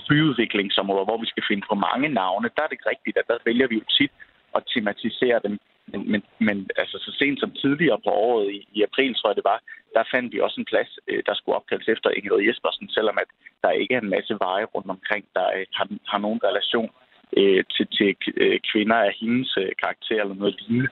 [0.09, 2.51] byudviklingsområder, hvor vi skal finde på mange navne.
[2.55, 4.13] Der er det ikke rigtigt, at der vælger vi jo tit
[4.57, 5.59] at tematisere dem.
[5.93, 9.37] Men, men, men altså, så sent som tidligere på året, i, i april tror jeg
[9.37, 9.61] det var,
[9.97, 13.29] der fandt vi også en plads, øh, der skulle opkaldes efter Ingrid Jespersen, selvom at
[13.63, 16.91] der ikke er en masse veje rundt omkring, der øh, har, har nogen relation
[17.37, 20.89] øh, til, til øh, kvinder af hendes karakter eller noget lignende.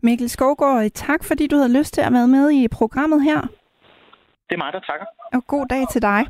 [0.00, 3.40] Mikkel Skovgaard, tak fordi du havde lyst til at være med i programmet her.
[4.48, 5.06] Det er mig, der takker.
[5.32, 6.26] Og god dag til dig.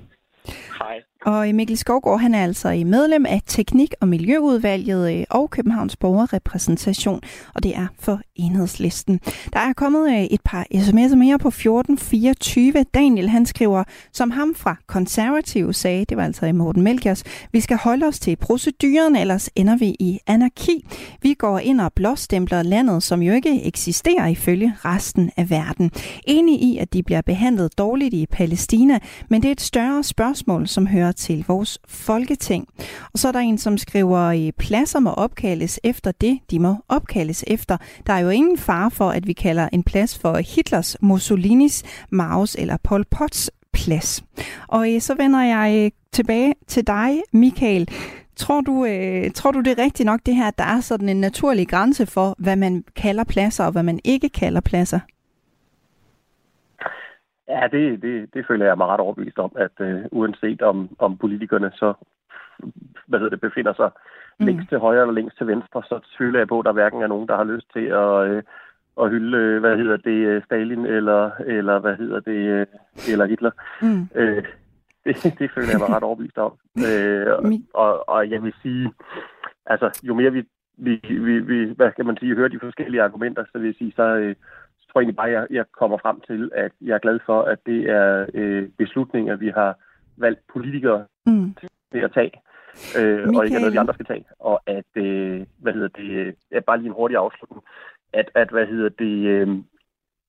[0.79, 1.03] Hej.
[1.25, 7.21] Og Mikkel Skovgaard, han er altså medlem af Teknik- og Miljøudvalget øh, og Københavns Borgerrepræsentation,
[7.55, 9.21] og det er for enhedslisten.
[9.53, 12.85] Der er kommet øh, et par sms'er mere på 1424.
[12.95, 17.61] Daniel, han skriver, som ham fra Konservative sagde, det var altså i Morten Melkers, vi
[17.61, 20.87] skal holde os til proceduren, ellers ender vi i anarki.
[21.23, 25.91] Vi går ind og blåstempler landet, som jo ikke eksisterer ifølge resten af verden.
[26.27, 28.99] Enig i, at de bliver behandlet dårligt i Palæstina,
[29.31, 32.69] men det er et større spørgsmål, som hører til vores folketing.
[33.13, 36.77] Og så er der en, som skriver, øh, pladser må opkaldes efter det, de må
[36.89, 37.77] opkaldes efter.
[38.07, 42.55] Der er jo ingen fare for, at vi kalder en plads for Hitlers, Mussolinis, Maus
[42.55, 44.25] eller Pol Pots plads.
[44.69, 47.89] Og øh, så vender jeg øh, tilbage til dig, Michael.
[48.37, 51.09] Tror du, øh, tror du, det er rigtigt nok det her, at der er sådan
[51.09, 55.01] en naturlig grænse for, hvad man kalder pladser og hvad man ikke kalder pladser?
[57.49, 61.17] Ja, det, det, det føler jeg mig ret overbevist om, at uh, uanset om, om
[61.17, 61.95] politikerne så
[63.07, 63.91] hvad hedder det, befinder sig
[64.41, 64.47] mm.
[64.47, 67.07] længst til højre eller længst til venstre, så tvivler jeg på, at der hverken er
[67.07, 71.79] nogen, der har lyst til at, uh, at hylde, hvad hedder det, Stalin eller, eller
[71.79, 73.51] hvad hedder det, uh, eller Hitler.
[73.83, 74.03] Mm.
[74.21, 74.45] Uh,
[75.05, 76.53] det, det føler jeg mig ret overbevist om.
[76.77, 78.93] Uh, og, og jeg vil sige,
[79.67, 80.45] altså, jo mere vi,
[80.77, 83.93] vi, vi, vi, hvad skal man sige, hører de forskellige argumenter, så vil jeg sige,
[83.97, 84.64] så, øh, så
[84.95, 87.91] tror egentlig bare, jeg, jeg kommer frem til, at jeg er glad for, at det
[87.91, 89.75] er øh, beslutninger, vi har
[90.17, 91.55] valgt politikere Mm.
[91.93, 92.33] til at tage,
[92.99, 94.25] øh, og ikke noget, de andre skal tage.
[94.39, 97.63] Og at, øh, hvad hedder det, øh, ja, bare lige en hurtig afslutning,
[98.13, 99.49] at, at hvad hedder det, øh,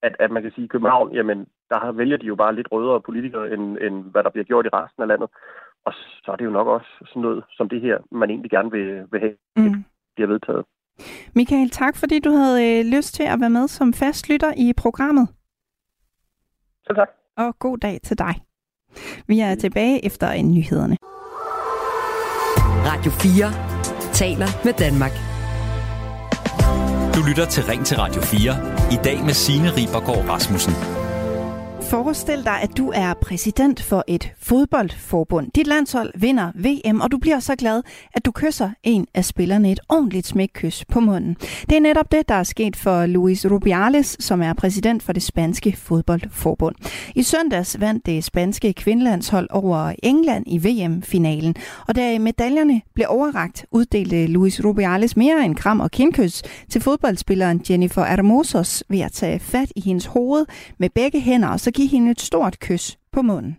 [0.01, 2.67] at, at man kan sige, at København, jamen, der har- vælger de jo bare lidt
[2.71, 5.30] rødere politikere, end, end hvad der bliver gjort i resten af landet.
[5.86, 8.71] Og så er det jo nok også sådan noget som det her, man egentlig gerne
[8.71, 9.84] vil, vil have, Mm.
[10.15, 10.65] bliver vedtaget.
[11.34, 14.73] Michael, tak fordi du havde øh, lyst til at være med som fast lytter i
[14.77, 15.27] programmet.
[16.88, 17.10] Selv tak.
[17.38, 18.36] Og god dag til dig.
[19.27, 20.97] Vi er tilbage efter en nyhederne.
[22.86, 25.12] Radio 4 taler med Danmark.
[27.15, 28.91] Du lytter til Ring til Radio 4.
[28.91, 31.04] I dag med Signe Ribergaard Rasmussen.
[31.89, 35.52] Forestil dig, at du er præsident for et fodboldforbund.
[35.56, 39.71] Dit landshold vinder VM, og du bliver så glad, at du kysser en af spillerne
[39.71, 41.38] et ordentligt smækkys på munden.
[41.69, 45.24] Det er netop det, der er sket for Luis Rubiales, som er præsident for det
[45.24, 46.76] spanske fodboldforbund.
[47.15, 51.56] I søndags vandt det spanske kvindelandshold over England i VM-finalen,
[51.88, 57.62] og da medaljerne blev overragt, uddelte Luis Rubiales mere end kram og kindkys til fodboldspilleren
[57.69, 60.45] Jennifer Hermosos ved at tage fat i hendes hoved
[60.78, 63.57] med begge hænder og så give hende et stort kys på munden.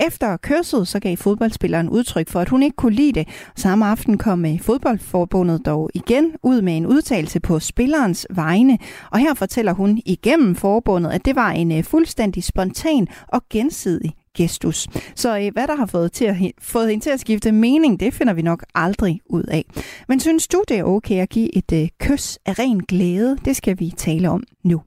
[0.00, 3.28] Efter kysset så gav fodboldspilleren udtryk for, at hun ikke kunne lide det.
[3.56, 8.78] Samme aften kom med fodboldforbundet dog igen ud med en udtalelse på spillerens vegne,
[9.10, 14.14] og her fortæller hun igennem forbundet, at det var en øh, fuldstændig spontan og gensidig
[14.36, 14.88] gestus.
[15.14, 18.14] Så øh, hvad der har fået, til at, fået hende til at skifte mening, det
[18.14, 19.64] finder vi nok aldrig ud af.
[20.08, 23.36] Men synes du, det er okay at give et øh, kys af ren glæde?
[23.44, 24.82] Det skal vi tale om nu.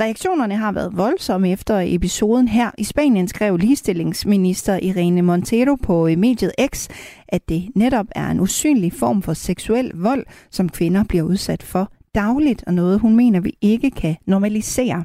[0.00, 2.70] Reaktionerne har været voldsomme efter episoden her.
[2.78, 6.88] I Spanien skrev ligestillingsminister Irene Montero på øh, mediet X,
[7.28, 11.92] at det netop er en usynlig form for seksuel vold, som kvinder bliver udsat for
[12.14, 15.04] dagligt, og noget hun mener, vi ikke kan normalisere.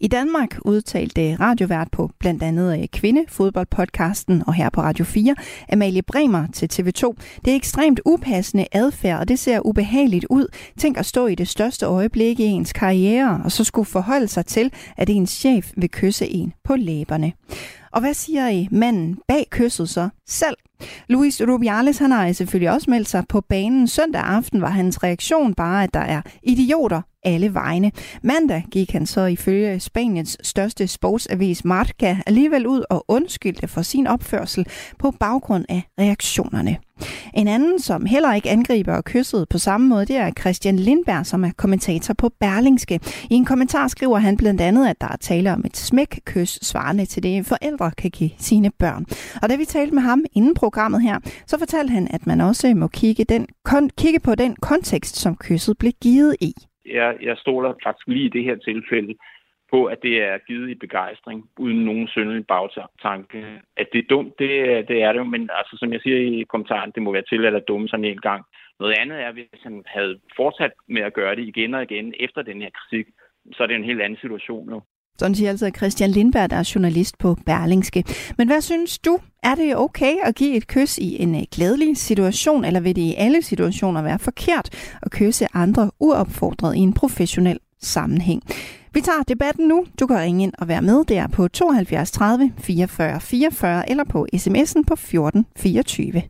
[0.00, 5.34] I Danmark udtalte radiovært på blandt andet øh, Kvindefodboldpodcasten og her på Radio 4,
[5.72, 7.14] Amalie Bremer til TV2.
[7.44, 10.46] Det er ekstremt upassende adfærd, og det ser ubehageligt ud.
[10.78, 14.46] Tænk at stå i det største øjeblik i ens karriere, og så skulle forholde sig
[14.46, 17.32] til, at ens chef vil kysse en på læberne.
[17.92, 20.56] Og hvad siger I manden bag kysset så selv?
[21.08, 23.88] Luis Rubiales han har selvfølgelig også meldt sig på banen.
[23.88, 27.92] Søndag aften var hans reaktion bare, at der er idioter alle vegne.
[28.22, 34.06] Mandag gik han så ifølge Spaniens største sportsavis Marca alligevel ud og undskyldte for sin
[34.06, 34.66] opførsel
[34.98, 36.76] på baggrund af reaktionerne.
[37.34, 41.26] En anden, som heller ikke angriber og kyssede på samme måde, det er Christian Lindberg,
[41.26, 43.00] som er kommentator på Berlingske.
[43.30, 47.06] I en kommentar skriver han blandt andet, at der er tale om et smækkys svarende
[47.06, 49.06] til det, forældre kan give sine børn.
[49.42, 52.74] Og da vi talte med ham inden programmet her, så fortalte han, at man også
[52.74, 56.52] må kigge, den, kon, kigge på den kontekst, som kysset blev givet i.
[56.86, 59.14] Jeg, jeg stoler faktisk lige i det her tilfælde
[59.72, 63.38] på, at det er givet i begejstring, uden nogen søndelig bagtanke.
[63.76, 64.48] At det er dumt, det,
[64.88, 67.44] det er det jo, men altså, som jeg siger i kommentaren, det må være til
[67.46, 68.44] at dumme sådan en gang.
[68.80, 72.42] Noget andet er, hvis han havde fortsat med at gøre det igen og igen efter
[72.42, 73.06] den her kritik,
[73.52, 74.82] så er det en helt anden situation nu.
[75.20, 78.04] Sådan siger altså Christian Lindberg, der er journalist på Berlingske.
[78.38, 79.18] Men hvad synes du?
[79.42, 83.14] Er det okay at give et kys i en glædelig situation, eller vil det i
[83.14, 84.68] alle situationer være forkert
[85.02, 88.42] at kysse andre uopfordret i en professionel sammenhæng?
[88.94, 89.84] Vi tager debatten nu.
[90.00, 94.26] Du kan ringe ind og være med der på 72 30 44 44 eller på
[94.36, 96.22] sms'en på 14 24.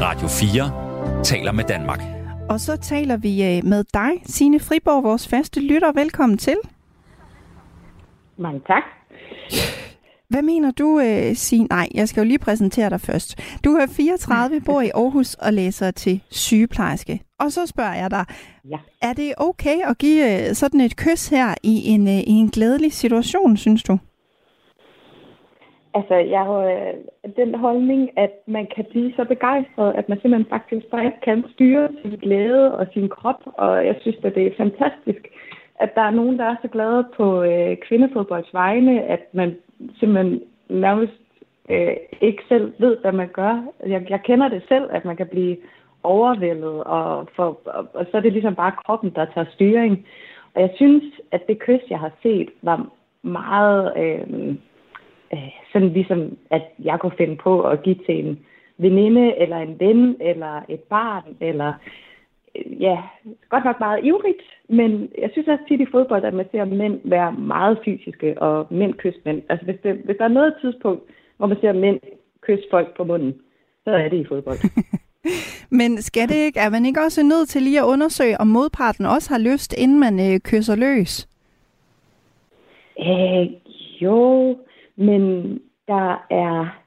[0.00, 2.02] Radio 4 taler med Danmark.
[2.48, 5.92] Og så taler vi med dig, Signe Friborg, vores faste lytter.
[5.92, 6.56] Velkommen til.
[8.42, 8.84] Mange tak.
[10.32, 11.66] Hvad mener du, uh, Signe?
[11.70, 13.58] Nej, jeg skal jo lige præsentere dig først.
[13.64, 17.20] Du er 34, bor i Aarhus og læser til sygeplejerske.
[17.40, 18.24] Og så spørger jeg dig,
[18.70, 18.78] ja.
[19.02, 22.48] er det okay at give uh, sådan et kys her i en, uh, i en
[22.48, 23.98] glædelig situation, synes du?
[25.94, 26.94] Altså, jeg har øh,
[27.36, 31.88] den holdning, at man kan blive så begejstret, at man simpelthen faktisk bare kan styre
[32.02, 33.40] sin glæde og sin krop.
[33.44, 35.22] Og jeg synes, at det er fantastisk,
[35.82, 39.56] at der er nogen, der er så glade på øh, kvindefodbolds vegne, at man
[39.98, 41.12] simpelthen nærmest
[41.70, 43.64] øh, ikke selv ved, hvad man gør.
[43.86, 45.56] Jeg, jeg kender det selv, at man kan blive
[46.02, 50.06] overvældet, og, for, og, og så er det ligesom bare kroppen, der tager styring.
[50.54, 52.86] Og jeg synes, at det kys, jeg har set, var
[53.22, 54.48] meget øh,
[55.32, 58.38] øh, sådan ligesom, at jeg kunne finde på at give til en
[58.78, 61.72] veninde, eller en ven, eller et barn, eller
[62.80, 63.02] ja,
[63.48, 67.00] godt nok meget ivrigt, men jeg synes også tit i fodbold, at man ser mænd
[67.04, 69.42] være meget fysiske, og mænd kysse mænd.
[69.48, 71.02] Altså hvis, det, hvis der er noget tidspunkt,
[71.36, 72.00] hvor man ser mænd
[72.40, 73.34] kysse folk på munden,
[73.84, 74.58] så er det i fodbold.
[75.80, 79.06] Men skal det ikke, er man ikke også nødt til lige at undersøge, om modparten
[79.06, 81.28] også har lyst, inden man øh, kysser løs?
[82.98, 83.46] Øh,
[84.02, 84.58] jo,
[84.96, 85.52] men
[85.88, 86.81] der er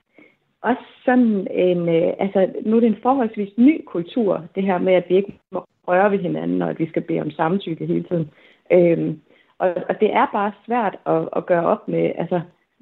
[0.69, 4.93] også sådan en, øh, altså nu er det en forholdsvis ny kultur, det her med,
[4.93, 8.03] at vi ikke må røre ved hinanden, og at vi skal bede om samtykke hele
[8.03, 8.29] tiden.
[8.71, 9.19] Øhm,
[9.57, 12.41] og, og det er bare svært at, at gøre op med altså,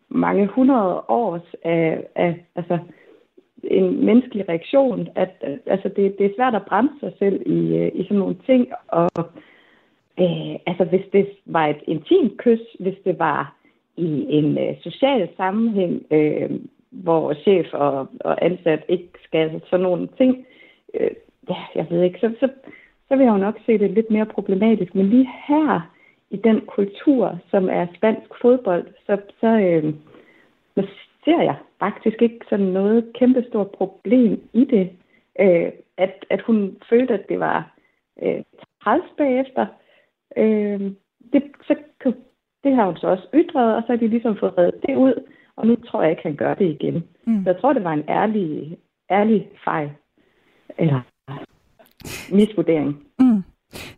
[0.10, 2.78] mange hundrede års af, af altså,
[3.64, 5.08] en menneskelig reaktion.
[5.16, 8.18] At, at, altså, det, det er svært at bremse sig selv i, øh, i sådan
[8.18, 8.68] nogle ting.
[8.88, 9.10] Og
[10.20, 13.56] øh, altså, hvis det var et intimt kys, hvis det var
[13.98, 16.50] i en øh, social sammenhæng, øh,
[16.94, 20.46] hvor chef og, og ansat ikke skal sådan nogle ting,
[20.94, 21.12] øh,
[21.50, 22.50] ja, jeg ved ikke, så, så,
[23.08, 24.96] så vil jeg jo nok se det lidt mere problematisk.
[24.96, 25.94] Men lige her,
[26.30, 29.94] i den kultur, som er spansk fodbold, så, så, øh,
[30.76, 30.88] så
[31.26, 34.90] ser jeg faktisk ikke sådan noget kæmpestort problem i det.
[35.40, 37.76] Øh, at, at hun følte, at det var
[38.24, 38.44] øh,
[38.84, 39.66] træls bagefter.
[40.38, 40.80] Øh,
[41.34, 41.76] det, så,
[42.64, 45.28] det har hun så også ytret, og så har de ligesom fået reddet det ud,
[45.58, 47.04] og nu tror jeg ikke, han gør det igen.
[47.28, 47.44] Mm.
[47.44, 48.78] Så jeg tror, det var en ærlig,
[49.12, 49.90] ærlig fejl.
[50.78, 51.02] Eller
[52.32, 52.98] misvurdering.
[53.20, 53.44] Mm.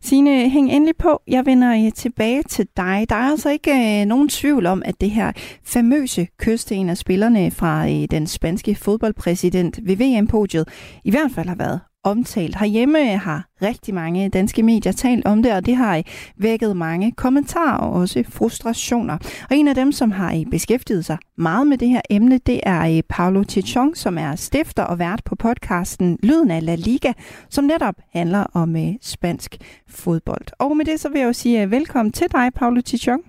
[0.00, 1.22] Signe, hæng endelig på.
[1.28, 3.06] Jeg vender tilbage til dig.
[3.08, 5.32] Der er altså ikke øh, nogen tvivl om, at det her
[5.64, 11.30] famøse kys til en af spillerne fra øh, den spanske fodboldpræsident ved VM-podiet i hvert
[11.34, 12.58] fald har været omtalt.
[12.58, 16.02] Herhjemme har rigtig mange danske medier talt om det, og det har
[16.36, 19.18] vækket mange kommentarer og også frustrationer.
[19.50, 22.96] Og en af dem, som har beskæftiget sig meget med det her emne, det er
[22.96, 27.12] øh, Paolo Chichong, som er stifter og vært på podcasten Lyden af La Liga,
[27.50, 29.56] som netop handler om øh, spansk
[29.88, 30.46] fodbold.
[30.58, 33.22] Og med det så vil jeg jo sige øh, velkommen til dig, Paolo Chichong.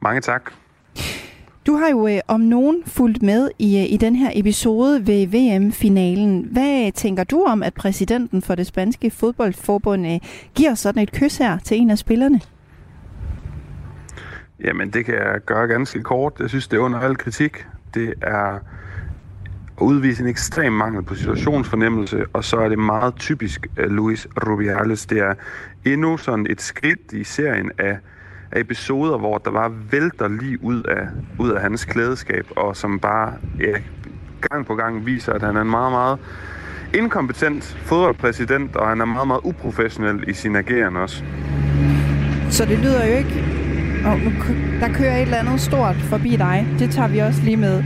[0.00, 0.61] Mange tak.
[1.66, 5.26] Du har jo øh, om nogen fulgt med i, øh, i den her episode ved
[5.26, 6.48] VM-finalen.
[6.52, 10.20] Hvad tænker du om, at præsidenten for det spanske fodboldforbund øh,
[10.54, 12.40] giver sådan et kys her til en af spillerne?
[14.64, 16.32] Jamen, det kan jeg gøre ganske kort.
[16.40, 17.66] Jeg synes, det er under al kritik.
[17.94, 18.58] Det er
[19.76, 24.28] at udvise en ekstrem mangel på situationsfornemmelse, og så er det meget typisk øh, Luis
[24.46, 25.06] Rubiales.
[25.06, 25.34] Det er
[25.84, 27.98] endnu sådan et skridt i serien af
[28.52, 31.06] af episoder, hvor der bare vælter lige ud af,
[31.38, 33.72] ud af hans klædeskab, og som bare ja,
[34.40, 36.18] gang på gang viser, at han er en meget, meget
[36.94, 41.24] inkompetent fodboldpræsident, og han er meget, meget uprofessionel i sin ageren også.
[42.50, 43.44] Så det lyder jo ikke...
[44.06, 44.30] Oh, nu,
[44.80, 46.66] der kører et eller andet stort forbi dig.
[46.78, 47.84] Det tager vi også lige med.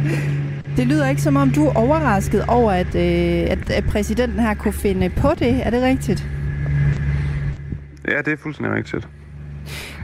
[0.76, 4.54] Det lyder ikke som om, du er overrasket over, at, øh, at, at præsidenten her
[4.54, 5.66] kunne finde på det.
[5.66, 6.28] Er det rigtigt?
[8.08, 9.08] Ja, det er fuldstændig rigtigt.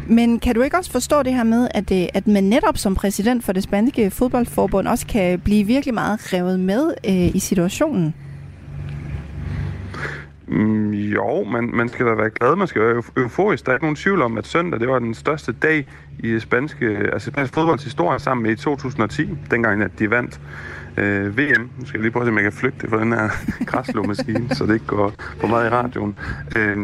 [0.06, 2.94] Men kan du ikke også forstå det her med, at, det, at man netop som
[2.94, 8.14] præsident for det spanske fodboldforbund også kan blive virkelig meget revet med øh, i situationen?
[10.46, 13.66] Mm, jo, man, man skal da være glad, man skal være euforisk.
[13.66, 15.86] Der er ikke nogen tvivl om, at søndag det var den største dag
[16.18, 20.40] i spanske, altså spansk fodbolds historie sammen med i 2010, dengang at de vandt
[20.96, 21.70] øh, VM.
[21.78, 23.28] Nu skal jeg lige prøve at se, om jeg kan flygte fra den her
[23.70, 26.18] græslåmaskine, så det ikke går for meget i radioen.
[26.56, 26.78] Øh,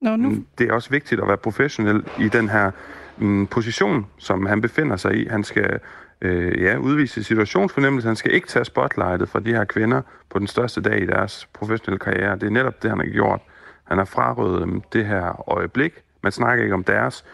[0.00, 0.28] Nå, nu.
[0.28, 2.70] Mm, det er også vigtigt at være professionel i den her
[3.18, 5.28] mm, position, som han befinder sig i.
[5.28, 5.80] Han skal
[6.20, 8.08] øh, ja, udvise situationsfornemmelse.
[8.08, 11.48] Han skal ikke tage spotlightet fra de her kvinder på den største dag i deres
[11.52, 12.34] professionelle karriere.
[12.34, 13.40] Det er netop det, han har gjort.
[13.84, 15.92] Han har frarøvet dem det her øjeblik.
[16.22, 17.24] Man snakker ikke om deres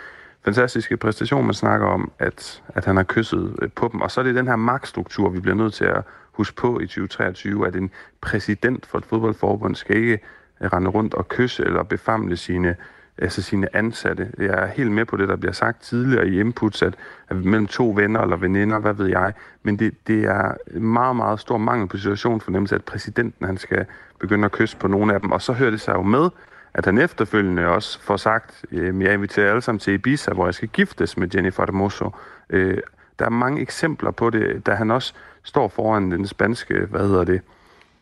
[0.45, 1.45] fantastiske præstation.
[1.45, 4.01] Man snakker om, at, at han har kysset øh, på dem.
[4.01, 6.03] Og så er det den her magtstruktur, vi bliver nødt til at
[6.33, 10.19] huske på i 2023, at en præsident for et fodboldforbund skal ikke
[10.61, 12.77] rende rundt og kysse eller befamle sine,
[13.19, 14.33] altså sine ansatte.
[14.39, 16.95] Jeg er helt med på det, der bliver sagt tidligere i inputs, at,
[17.29, 19.33] at mellem to venner eller veninder, hvad ved jeg.
[19.63, 23.87] Men det, det er meget, meget stor mangel på situation situationsfornemmelse, at præsidenten han skal
[24.19, 25.33] begynde at kysse på nogle af dem.
[25.33, 26.29] Og så hører det sig jo med,
[26.75, 30.55] at han efterfølgende også får sagt, øh, jeg inviterer alle sammen til Ibiza, hvor jeg
[30.55, 32.11] skal giftes med Jennifer Hermoso.
[32.51, 32.79] Øh,
[33.19, 37.25] der er mange eksempler på det, da han også står foran den spanske, hvad hedder
[37.25, 37.41] det,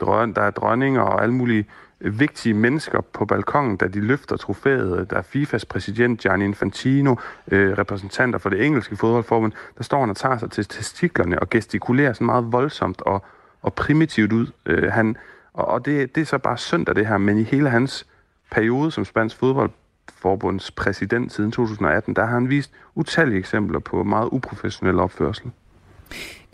[0.01, 1.67] der er dronninger og alle mulige
[2.01, 5.11] vigtige mennesker på balkongen, da de løfter trofæet.
[5.11, 7.15] Der er FIFAs præsident Gianni Infantino,
[7.51, 11.51] øh, repræsentanter for det engelske fodboldforbund, der står han og tager sig til testiklerne og
[11.51, 13.25] gestikulerer sådan meget voldsomt og,
[13.63, 14.47] og primitivt ud.
[14.67, 15.17] Øh, han,
[15.53, 18.07] og og det, det er så bare søndag det her, men i hele hans
[18.51, 24.29] periode som spansk fodboldforbunds præsident siden 2018, der har han vist utallige eksempler på meget
[24.33, 25.51] uprofessionel opførsel.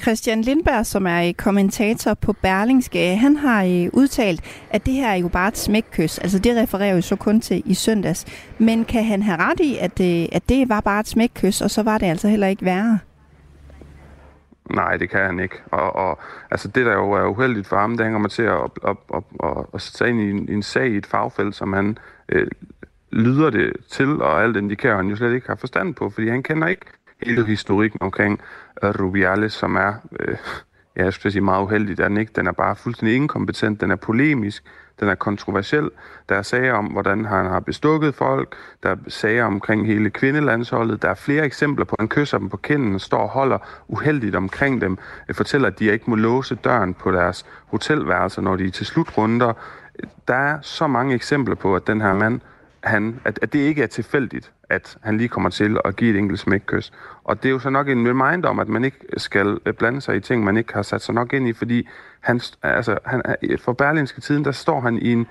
[0.03, 5.15] Christian Lindberg, som er kommentator på Berlingske, han har øh, udtalt, at det her er
[5.15, 6.19] jo bare et smækkys.
[6.19, 8.27] Altså det refererer jo så kun til i søndags.
[8.59, 11.71] Men kan han have ret i, at, øh, at det var bare et smækkys, og
[11.71, 12.99] så var det altså heller ikke værre?
[14.75, 15.57] Nej, det kan han ikke.
[15.71, 16.19] Og, og
[16.51, 18.97] altså det, der jo er uheldigt for ham, det hænger mig til at, at, at,
[19.15, 21.99] at, at, at sætte ind i en, en sag i et fagfelt, som han
[22.29, 22.47] øh,
[23.13, 26.43] lyder det til, og alt indikerer han jo slet ikke har forstand på, fordi han
[26.43, 26.87] kender ikke
[27.23, 28.41] hele historikken omkring
[28.83, 30.37] øh, Rubiales, som er, øh,
[30.97, 32.33] ja, jeg skulle sige meget uheldig, den, ikke?
[32.37, 34.65] den er bare fuldstændig inkompetent, den er polemisk,
[35.01, 35.91] den er kontroversiel.
[36.29, 38.57] Der er sager om, hvordan han har bestukket folk.
[38.83, 41.03] Der er sager omkring hele kvindelandsholdet.
[41.03, 43.59] Der er flere eksempler på, at han kysser dem på kinden står og holder
[43.89, 44.99] uheldigt omkring dem.
[45.29, 48.87] Øh, fortæller, at de ikke må låse døren på deres hotelværelser, når de er til
[48.87, 49.53] slutrunder.
[50.29, 52.41] Der er så mange eksempler på, at den her mand
[52.83, 56.19] han, at, at det ikke er tilfældigt, at han lige kommer til at give et
[56.19, 56.93] enkelt smækkys.
[57.25, 60.01] Og det er jo så nok en reminder om, at man ikke skal øh, blande
[60.01, 61.89] sig i ting, man ikke har sat sig nok ind i, fordi
[62.21, 65.27] han, altså, han, øh, for Berlinske Tiden, der står han i en,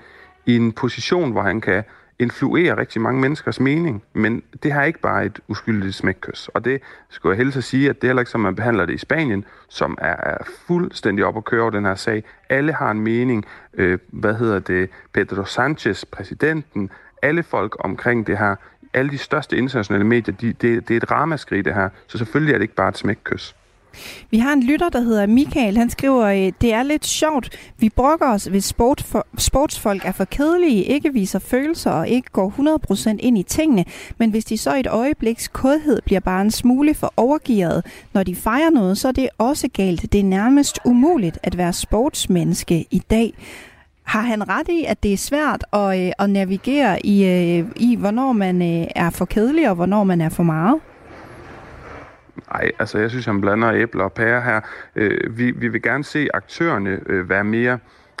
[0.46, 1.84] i en position, hvor han kan
[2.18, 6.48] influere rigtig mange menneskers mening, men det har ikke bare et uskyldigt smækkys.
[6.48, 8.86] Og det skulle jeg helst at sige, at det er heller ikke som man behandler
[8.86, 12.24] det i Spanien, som er, er fuldstændig op at køre over den her sag.
[12.48, 13.44] Alle har en mening.
[13.74, 14.90] Øh, hvad hedder det?
[15.12, 16.90] Pedro Sanchez, præsidenten,
[17.22, 18.56] alle folk omkring det her,
[18.94, 22.52] alle de største internationale medier, de, det, det er et ramaskrig det her, så selvfølgelig
[22.52, 23.54] er det ikke bare et smækkys.
[24.30, 25.76] Vi har en lytter, der hedder Michael.
[25.76, 27.58] Han skriver, øh, det er lidt sjovt.
[27.78, 32.30] Vi brokker os, hvis sport for, sportsfolk er for kedelige, ikke viser følelser og ikke
[32.32, 32.80] går
[33.14, 33.84] 100% ind i tingene.
[34.18, 38.22] Men hvis de så i et øjebliks kodhed bliver bare en smule for overgivet, når
[38.22, 40.12] de fejrer noget, så er det også galt.
[40.12, 43.34] Det er nærmest umuligt at være sportsmenneske i dag.
[44.10, 47.96] Har han ret i, at det er svært at, øh, at navigere i, øh, i,
[47.96, 50.80] hvornår man øh, er for kedelig og hvornår man er for meget?
[52.52, 54.60] Nej, altså jeg synes, han blander æbler og pærer her.
[54.96, 57.78] Øh, vi, vi vil gerne se aktørerne øh, være mere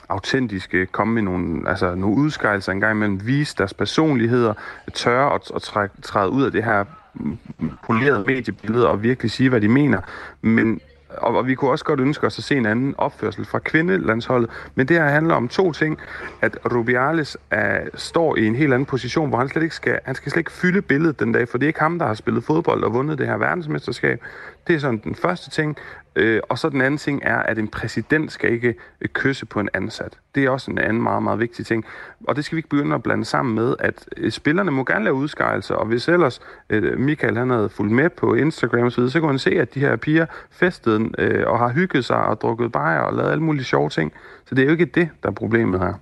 [0.08, 4.54] autentiske, komme med nogle, altså nogle udskejelser engang imellem, vise deres personligheder,
[4.94, 6.84] tørre at, at træ, træde ud af det her
[7.14, 7.38] mm,
[7.86, 10.00] polerede mediebillede og virkelig sige, hvad de mener.
[10.42, 10.80] Men
[11.16, 14.50] og, og vi kunne også godt ønske os at se en anden opførsel fra kvindelandsholdet.
[14.74, 15.98] Men det her handler om to ting.
[16.40, 20.14] At Rubiales er, står i en helt anden position, hvor han slet ikke skal, han
[20.14, 22.44] skal slet ikke fylde billedet den dag, for det er ikke ham, der har spillet
[22.44, 24.22] fodbold og vundet det her verdensmesterskab.
[24.70, 25.76] Det er sådan den første ting.
[26.16, 29.60] Øh, og så den anden ting er, at en præsident skal ikke øh, kysse på
[29.60, 30.18] en ansat.
[30.34, 31.84] Det er også en anden meget, meget vigtig ting.
[32.28, 35.04] Og det skal vi ikke begynde at blande sammen med, at øh, spillerne må gerne
[35.04, 36.40] lave udskejelser, og hvis ellers
[36.70, 39.50] øh, Michael han havde fulgt med på Instagram og så videre, så kunne han se,
[39.50, 43.30] at de her piger festede øh, og har hygget sig og drukket bajer og lavet
[43.30, 44.12] alle mulige sjove ting.
[44.44, 45.94] Så det er jo ikke det, der er problemet her.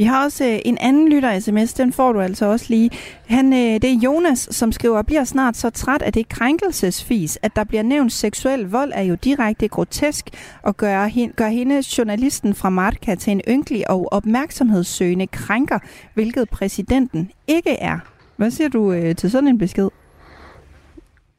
[0.00, 2.90] Vi har også øh, en anden lytter-sms, den får du altså også lige.
[3.26, 7.56] Han, øh, det er Jonas, som skriver, bliver snart så træt af det krænkelsesfis, at
[7.56, 10.30] der bliver nævnt seksuel vold er jo direkte grotesk
[10.62, 15.78] og gør, hende, gør hende, journalisten fra Marca, til en ynkelig og opmærksomhedssøgende krænker,
[16.14, 17.98] hvilket præsidenten ikke er.
[18.36, 19.88] Hvad siger du øh, til sådan en besked?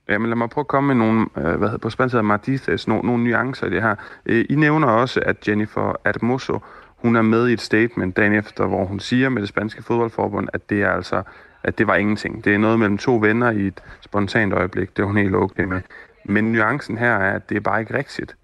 [0.10, 2.88] Jamen lad mig prøve at komme med nogle, øh, hvad hedder, på spansk hedder Mardices,
[2.88, 3.96] nogle, nogle nuancer i det her.
[4.26, 6.60] Øh, I nævner også, at Jennifer Hermoso,
[7.02, 10.48] hun er med i et statement dagen efter, hvor hun siger med det spanske fodboldforbund,
[10.54, 11.24] at det er altså
[11.64, 12.46] at det var ingenting.
[12.46, 14.98] Det er noget mellem to venner i et spontant øjeblik.
[14.98, 15.82] Det er hun helt okay med.
[16.26, 18.36] Men nuancen her er, at det er bare ikke rigtigt.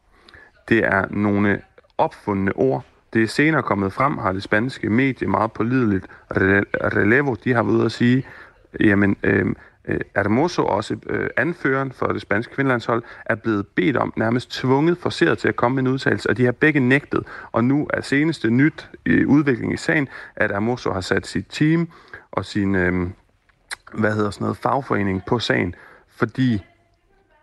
[0.70, 1.62] Det er nogle
[1.98, 2.86] opfundne ord.
[3.14, 7.76] Det er senere kommet frem, har det spanske medie meget pålideligt Relevo, de har været
[7.76, 8.24] ude at sige,
[8.80, 9.46] jamen, øh,
[9.88, 14.98] øh, Hermoso, også øh, anføreren for det spanske kvindelandshold, er blevet bedt om, nærmest tvunget,
[14.98, 17.24] forceret til at komme med en udtalelse, og de har begge nægtet.
[17.52, 21.90] Og nu er seneste nyt i udvikling i sagen, at Hermoso har sat sit team
[22.32, 23.10] og sin, øh,
[23.94, 25.76] hvad hedder sådan noget, fagforening på sagen,
[26.08, 26.62] fordi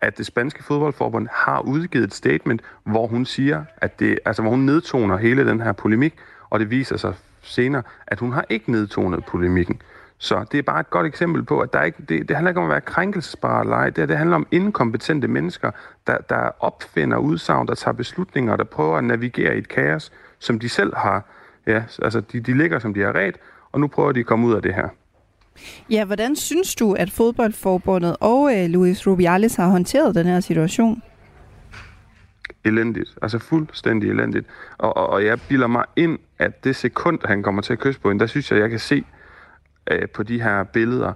[0.00, 4.50] at det spanske fodboldforbund har udgivet et statement, hvor hun siger, at det, altså hvor
[4.50, 6.14] hun nedtoner hele den her polemik,
[6.50, 9.80] og det viser sig senere, at hun har ikke nedtonet polemikken.
[10.18, 12.60] Så det er bare et godt eksempel på, at der ikke, det, det handler ikke
[12.60, 13.90] om at være krænkelsesbare eller ej.
[13.90, 15.70] Det, det handler om inkompetente mennesker,
[16.06, 20.58] der, der opfinder udsagn, der tager beslutninger, der prøver at navigere i et kaos, som
[20.58, 21.24] de selv har.
[21.66, 23.36] Ja, altså de, de ligger, som de har ret,
[23.72, 24.88] og nu prøver de at komme ud af det her.
[25.90, 31.02] Ja, hvordan synes du, at fodboldforbundet og øh, Luis Rubiales har håndteret den her situation?
[32.64, 33.14] Elendigt.
[33.22, 34.46] Altså fuldstændig elendigt.
[34.78, 38.00] Og, og, og jeg bilder mig ind, at det sekund, han kommer til at kysse
[38.00, 39.04] på hende, der synes jeg, jeg kan se,
[39.90, 41.12] øh, på de her billeder,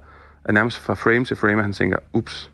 [0.51, 2.51] nærmest fra frame til frame, at han tænker, ups,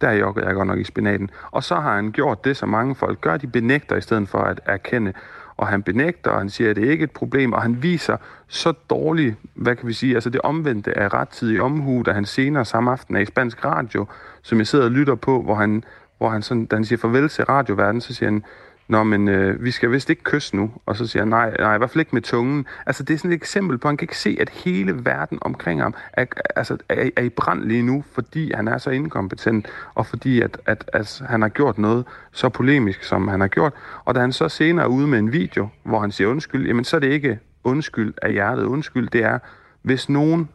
[0.00, 1.30] der jokkede jeg godt nok i spinaten.
[1.50, 4.38] Og så har han gjort det, som mange folk gør, de benægter i stedet for
[4.38, 5.12] at erkende.
[5.56, 8.16] Og han benægter, og han siger, at det ikke er et problem, og han viser
[8.48, 12.64] så dårligt, hvad kan vi sige, altså det omvendte af rettidig omhu, da han senere
[12.64, 14.06] samme aften er i spansk radio,
[14.42, 15.84] som jeg sidder og lytter på, hvor han,
[16.18, 18.44] hvor han sådan, da han siger farvel til radioverdenen, så siger han,
[18.90, 20.70] Nå, men øh, vi skal vist ikke kysse nu.
[20.86, 22.66] Og så siger han, nej, nej, i hvert fald ikke med tungen.
[22.86, 25.38] Altså, det er sådan et eksempel på, at han kan ikke se, at hele verden
[25.42, 26.24] omkring ham er,
[26.56, 30.58] altså, er, er i brand lige nu, fordi han er så inkompetent, og fordi at,
[30.66, 33.72] at, at han har gjort noget så polemisk, som han har gjort.
[34.04, 36.84] Og da han så senere er ude med en video, hvor han siger undskyld, jamen
[36.84, 38.64] så er det ikke undskyld af hjertet.
[38.64, 39.38] Undskyld, det er,
[39.82, 40.48] hvis nogen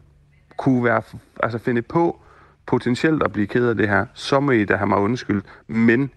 [0.56, 1.02] kunne være,
[1.42, 2.20] altså finde på
[2.66, 5.42] potentielt at blive ked af det her, så må I da have mig undskyld.
[5.66, 6.10] Men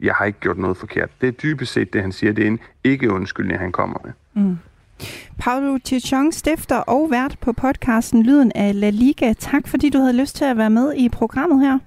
[0.00, 1.10] jeg har ikke gjort noget forkert.
[1.20, 2.32] Det er dybest set det, han siger.
[2.32, 4.12] Det er en ikke-undskyldning, han kommer med.
[4.34, 4.58] Mm.
[5.38, 9.32] Paulo Chichong, stifter og vært på podcasten Lyden af La Liga.
[9.32, 11.78] Tak fordi du havde lyst til at være med i programmet her.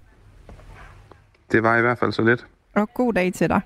[1.51, 2.45] Det var i hvert fald så lidt.
[2.75, 3.61] Og god dag til dig.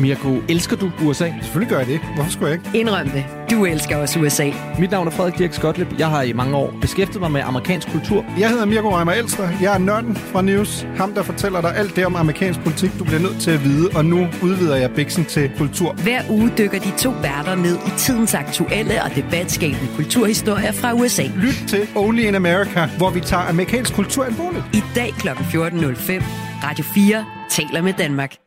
[0.00, 1.32] Mirko, elsker du USA?
[1.42, 2.00] Selvfølgelig gør jeg det.
[2.14, 2.78] Hvorfor skulle jeg ikke?
[2.78, 3.24] Indrøm det.
[3.50, 4.50] Du elsker også USA.
[4.78, 5.98] Mit navn er Frederik Dirk Skotlip.
[5.98, 8.24] Jeg har i mange år beskæftiget mig med amerikansk kultur.
[8.38, 9.48] Jeg hedder Mirko Reimer Elster.
[9.62, 10.86] Jeg er nørden fra News.
[10.96, 13.90] Ham, der fortæller dig alt det om amerikansk politik, du bliver nødt til at vide.
[13.94, 15.92] Og nu udvider jeg bæksen til kultur.
[15.92, 21.22] Hver uge dykker de to værter ned i tidens aktuelle og debatskabende kulturhistorier fra USA.
[21.36, 24.64] Lyt til Only in America, hvor vi tager amerikansk kultur alvorligt.
[24.72, 25.28] I dag kl.
[25.28, 26.24] 14.05.
[26.64, 28.45] Radio 4 taler med Danmark.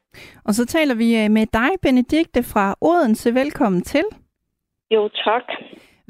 [0.49, 3.29] Og så taler vi øh, med dig, Benedikte fra Odense.
[3.41, 4.05] Velkommen til.
[4.91, 5.45] Jo, tak.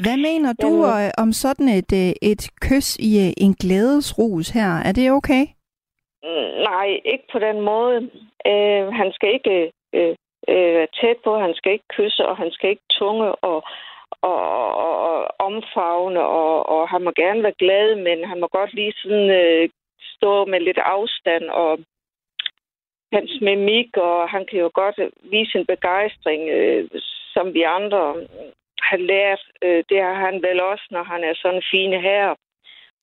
[0.03, 1.05] Hvad mener du Jamen.
[1.05, 3.11] øh, om sådan et, øh, et kys i
[3.45, 4.71] en glædesrus her?
[4.87, 5.43] Er det okay?
[6.23, 7.97] Mm, Nej, ikke på den måde.
[8.51, 10.15] Øh, han skal ikke øh,
[10.51, 13.63] øh, være tæt på, han skal ikke kysse, og han skal ikke tunge og,
[14.21, 14.41] og,
[14.85, 18.93] og, og omfavne, og, og han må gerne være glad, men han må godt lige
[19.01, 19.69] sådan øh,
[20.15, 21.79] stå med lidt afstand, og
[23.13, 26.89] hans mimik, og han kan jo godt vise en begejstring, øh,
[27.33, 28.15] som vi andre
[28.81, 29.41] har lært.
[29.61, 32.35] Øh, det har han vel også, når han er sådan fine her.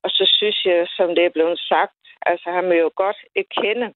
[0.05, 1.97] Og så synes jeg, som det er blevet sagt,
[2.27, 3.93] altså han vil jo godt erkende,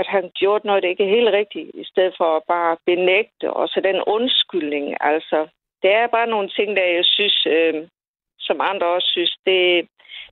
[0.00, 3.52] at han gjorde noget, der ikke er helt rigtigt, i stedet for at bare benægte,
[3.52, 4.96] og så den undskyldning.
[5.00, 5.46] Altså,
[5.82, 7.74] det er bare nogle ting, der jeg synes, øh,
[8.38, 9.88] som andre også synes, det,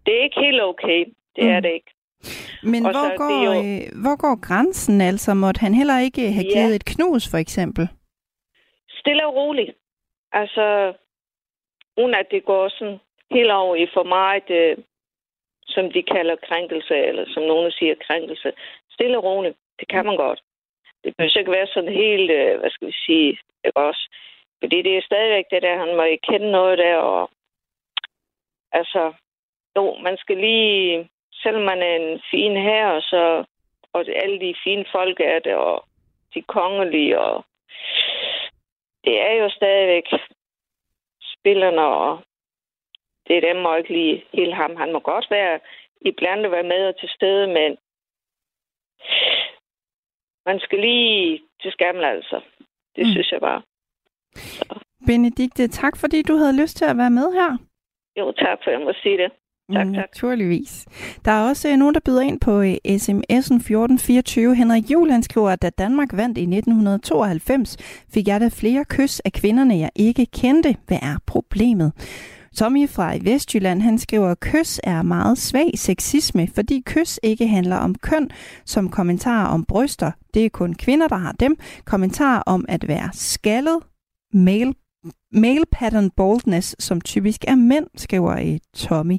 [0.07, 1.05] det er ikke helt okay.
[1.37, 1.62] Det er Mm.
[1.62, 1.91] det ikke.
[2.62, 5.01] Men Og hvor så, går, jo- øh, hvor går grænsen?
[5.01, 6.53] Altså, måtte han heller ikke have Ja.
[6.55, 7.89] givet et knus, for eksempel?
[9.01, 9.77] Stille og roligt.
[10.33, 10.67] Altså,
[11.97, 12.99] uden at det går sådan
[13.31, 14.77] helt over i for meget, øh,
[15.67, 18.53] som de kalder krænkelse, eller som nogen siger krænkelse.
[18.91, 19.57] Stille og roligt.
[19.81, 20.41] Det kan man godt.
[21.05, 23.31] Det behøver ikke være sådan helt, øh, hvad skal vi sige,
[23.64, 24.03] ikke også?
[24.62, 27.31] Fordi det er stadigvæk det der, han må ikke kende noget der, og
[28.73, 29.12] altså,
[29.77, 31.09] jo, man skal lige,
[31.47, 33.44] selvom man er en fin her, og så,
[33.92, 35.84] og alle de fine folk er det, og
[36.34, 37.44] de kongelige, og
[39.05, 40.07] det er jo stadigvæk
[41.34, 42.18] spillerne, og
[43.26, 44.76] det er dem, må ikke lige helt ham.
[44.76, 45.61] Han må godt være
[46.01, 47.76] i blandt være med og til stede, men
[50.47, 52.40] man skal lige til skammel, altså.
[52.97, 53.09] Det Mm.
[53.09, 53.12] mm.
[53.12, 53.62] synes jeg bare.
[55.07, 57.59] Benedikte, tak fordi du havde lyst til at være med her.
[58.18, 59.32] Jo, tak for, at jeg må sige det.
[59.73, 59.93] Tak, tak.
[59.93, 60.87] Naturligvis.
[61.25, 64.55] Der er også øh, nogen, der byder ind på øh, sms'en 1424.
[64.55, 67.77] Henrik Juhl, skriver, at da Danmark vandt i 1992,
[68.14, 70.77] fik jeg da flere kys af kvinderne, jeg ikke kendte.
[70.87, 71.93] Hvad er problemet?
[72.57, 77.77] Tommy fra Vestjylland, han skriver, at kys er meget svag sexisme, fordi kys ikke handler
[77.77, 78.31] om køn,
[78.64, 80.11] som kommentarer om bryster.
[80.35, 81.57] Det er kun kvinder, der har dem.
[81.85, 83.79] Kommentarer om at være skaldet,
[84.33, 84.75] male
[85.37, 89.18] Male pattern baldness, som typisk er mænd, skriver i Tommy.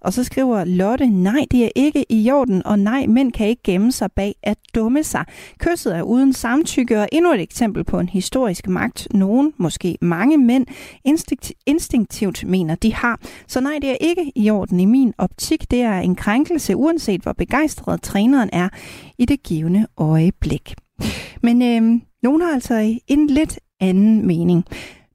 [0.00, 3.62] Og så skriver Lotte, nej, det er ikke i jorden, og nej, mænd kan ikke
[3.62, 5.24] gemme sig bag at dumme sig.
[5.58, 10.38] Kysset er uden samtykke, og endnu et eksempel på en historisk magt, nogen, måske mange
[10.38, 10.66] mænd,
[11.04, 13.20] instinkt, instinktivt mener, de har.
[13.46, 15.70] Så nej, det er ikke i orden i min optik.
[15.70, 18.68] Det er en krænkelse, uanset hvor begejstret træneren er
[19.18, 20.74] i det givende øjeblik.
[21.42, 24.64] Men øh, nogen har altså en lidt anden mening.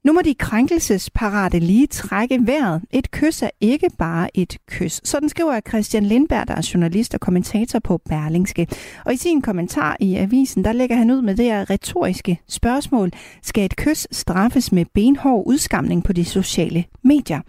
[0.04, 2.82] Nu må de krænkelsesparate lige trække vejret.
[2.90, 5.00] Et kys er ikke bare et kys.
[5.04, 8.66] Sådan skriver Christian Lindberg, der er journalist og kommentator på Berlingske.
[9.04, 13.10] Og i sin kommentar i avisen, der lægger han ud med det her retoriske spørgsmål.
[13.42, 17.40] Skal et kys straffes med benhård udskamning på de sociale medier?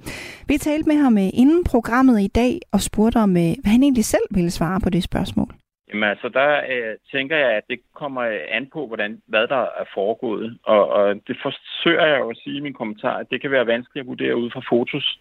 [0.47, 3.83] Vi talte med ham øh, inden programmet i dag og spurgte om, øh, hvad han
[3.83, 5.62] egentlig selv ville svare på det spørgsmål.
[5.89, 9.85] Jamen altså, der øh, tænker jeg, at det kommer an på, hvordan, hvad der er
[9.93, 10.57] foregået.
[10.63, 13.67] Og, og det forsøger jeg jo at sige i min kommentar, at det kan være
[13.67, 15.19] vanskeligt at vurdere ud fra fotos.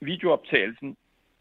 [0.00, 0.96] Videooptagelsen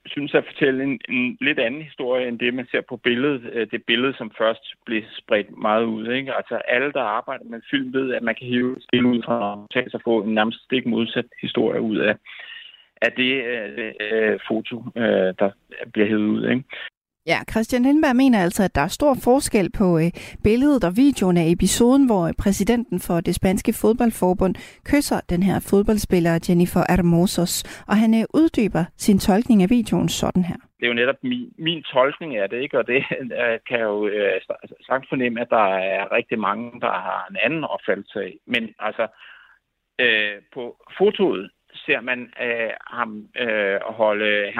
[0.06, 3.50] synes at fortælle en, en lidt anden historie, end det, man ser på billedet.
[3.54, 6.08] Øh, det billede, som først blev spredt meget ud.
[6.08, 6.34] Ikke?
[6.34, 10.02] Altså alle, der arbejder med film, ved, at man kan hive et ud fra og
[10.04, 12.16] få en nærmest stik modsat historie ud af,
[13.02, 15.50] af det øh, øh, foto, øh, der
[15.93, 16.50] bliver hævet ud.
[16.50, 16.64] Ikke?
[17.28, 20.09] Ja, Christian Lindberg mener altså, at der er stor forskel på øh,
[20.43, 24.55] billedet og videoen af episoden, hvor øh, præsidenten for det spanske fodboldforbund
[24.89, 27.53] kysser den her fodboldspiller Jennifer Hermosos,
[27.89, 30.59] og han øh, uddyber sin tolkning af videoen sådan her.
[30.78, 32.78] Det er jo netop min, min tolkning af det, ikke?
[32.80, 33.01] og det
[33.41, 34.41] øh, kan jo øh,
[34.88, 38.34] sagt fornemme, at der er rigtig mange, der har en anden opfattelse af.
[38.47, 39.07] Men altså,
[39.99, 40.63] øh, på
[40.97, 41.49] fotoet,
[41.86, 44.52] ser man øh, ham øh, holde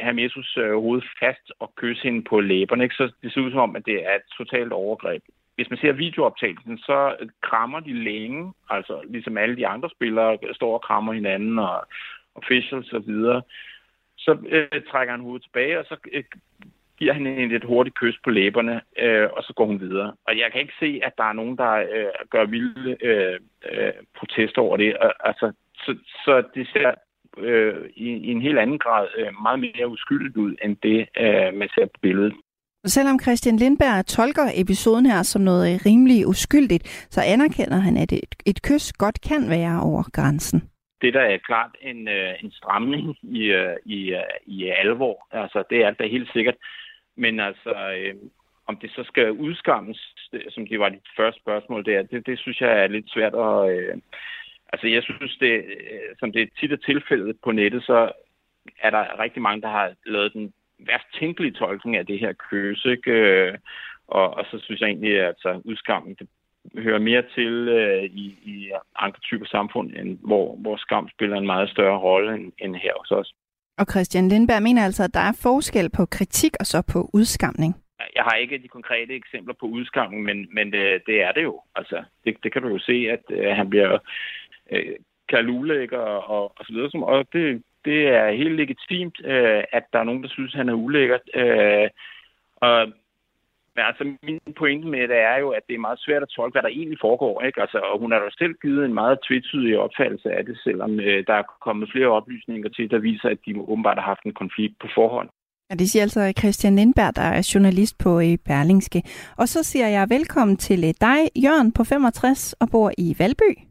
[0.00, 2.84] Hermesus øh, hoved fast og kysse hende på læberne.
[2.84, 2.94] Ikke?
[2.94, 5.22] Så det ser ud som om, at det er et totalt overgreb.
[5.54, 10.74] Hvis man ser videooptagelsen, så krammer de længe, altså ligesom alle de andre spillere står
[10.74, 11.86] og krammer hinanden og
[12.34, 13.42] officials og så videre.
[14.16, 16.24] Så øh, trækker han hovedet tilbage, og så øh,
[16.98, 20.14] giver han en lidt hurtigt kys på læberne, øh, og så går hun videre.
[20.24, 23.40] Og jeg kan ikke se, at der er nogen, der øh, gør vilde øh,
[23.72, 24.96] øh, protester over det.
[25.20, 25.52] Altså,
[25.88, 26.90] så, så det ser
[27.38, 31.54] øh, i, i en helt anden grad øh, meget mere uskyldigt ud, end det, øh,
[31.54, 32.34] man ser på billedet.
[32.84, 38.12] Selvom Christian Lindberg tolker episoden her som noget øh, rimelig uskyldigt, så anerkender han, at
[38.12, 40.70] et, et kys godt kan være over grænsen.
[41.02, 44.14] Det der er klart en, øh, en stramning i, øh, i,
[44.46, 45.26] i alvor.
[45.30, 46.54] Altså, det er det helt sikkert.
[47.16, 48.14] Men altså, øh,
[48.66, 50.14] om det så skal udskammes,
[50.50, 53.78] som det var dit første spørgsmål der, det, det synes jeg er lidt svært at,
[53.78, 53.94] øh,
[54.72, 58.12] Altså, jeg synes, det, øh, som det tit er tilfældet på nettet, så
[58.82, 62.84] er der rigtig mange, der har lavet den værst tænkelige tolkning af det her køs,
[62.84, 63.10] ikke?
[63.10, 63.54] Øh,
[64.08, 66.28] og, og så synes jeg egentlig, at altså, udskammen det
[66.74, 71.46] hører mere til øh, i, i andre typer samfund, end hvor, hvor skam spiller en
[71.46, 73.32] meget større rolle end, end her hos os.
[73.78, 77.74] Og Christian Lindberg mener altså, at der er forskel på kritik og så på udskamning.
[78.14, 81.60] Jeg har ikke de konkrete eksempler på udskamning, men, men det, det er det jo.
[81.74, 83.98] Altså, det, det kan du jo se, at øh, han bliver
[84.72, 84.96] øh,
[85.92, 86.90] og, og, så videre.
[86.90, 90.68] Som, og det, det er helt legitimt, øh, at der er nogen, der synes, han
[90.68, 91.18] er ulækker.
[91.34, 91.88] Øh,
[92.56, 92.86] og,
[93.74, 96.54] men altså, min pointe med det er jo, at det er meget svært at tolke,
[96.54, 97.42] hvad der egentlig foregår.
[97.42, 97.60] Ikke?
[97.60, 101.26] Altså, og hun har da selv givet en meget tvetydig opfattelse af det, selvom øh,
[101.26, 104.74] der er kommet flere oplysninger til, der viser, at de åbenbart har haft en konflikt
[104.80, 105.28] på forhånd.
[105.70, 109.02] Ja, det siger altså Christian Lindberg, der er journalist på øh, Berlingske.
[109.36, 113.67] Og så siger jeg velkommen til øh, dig, Jørgen, på 65 og bor i Valby.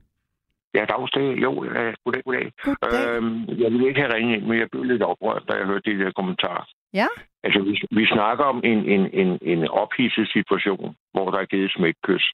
[0.77, 1.27] Ja, dagsdag.
[1.45, 2.51] Jo, ja, goddag, goddag.
[2.63, 3.15] goddag.
[3.15, 5.91] Øhm, jeg ville ikke have ringet ind, men jeg blev lidt oprørt, da jeg hørte
[5.91, 6.65] de der kommentarer.
[6.93, 7.07] Ja?
[7.43, 11.71] Altså, vi, vi snakker om en, en, en, en ophidset situation, hvor der er givet
[11.71, 12.25] smækkys.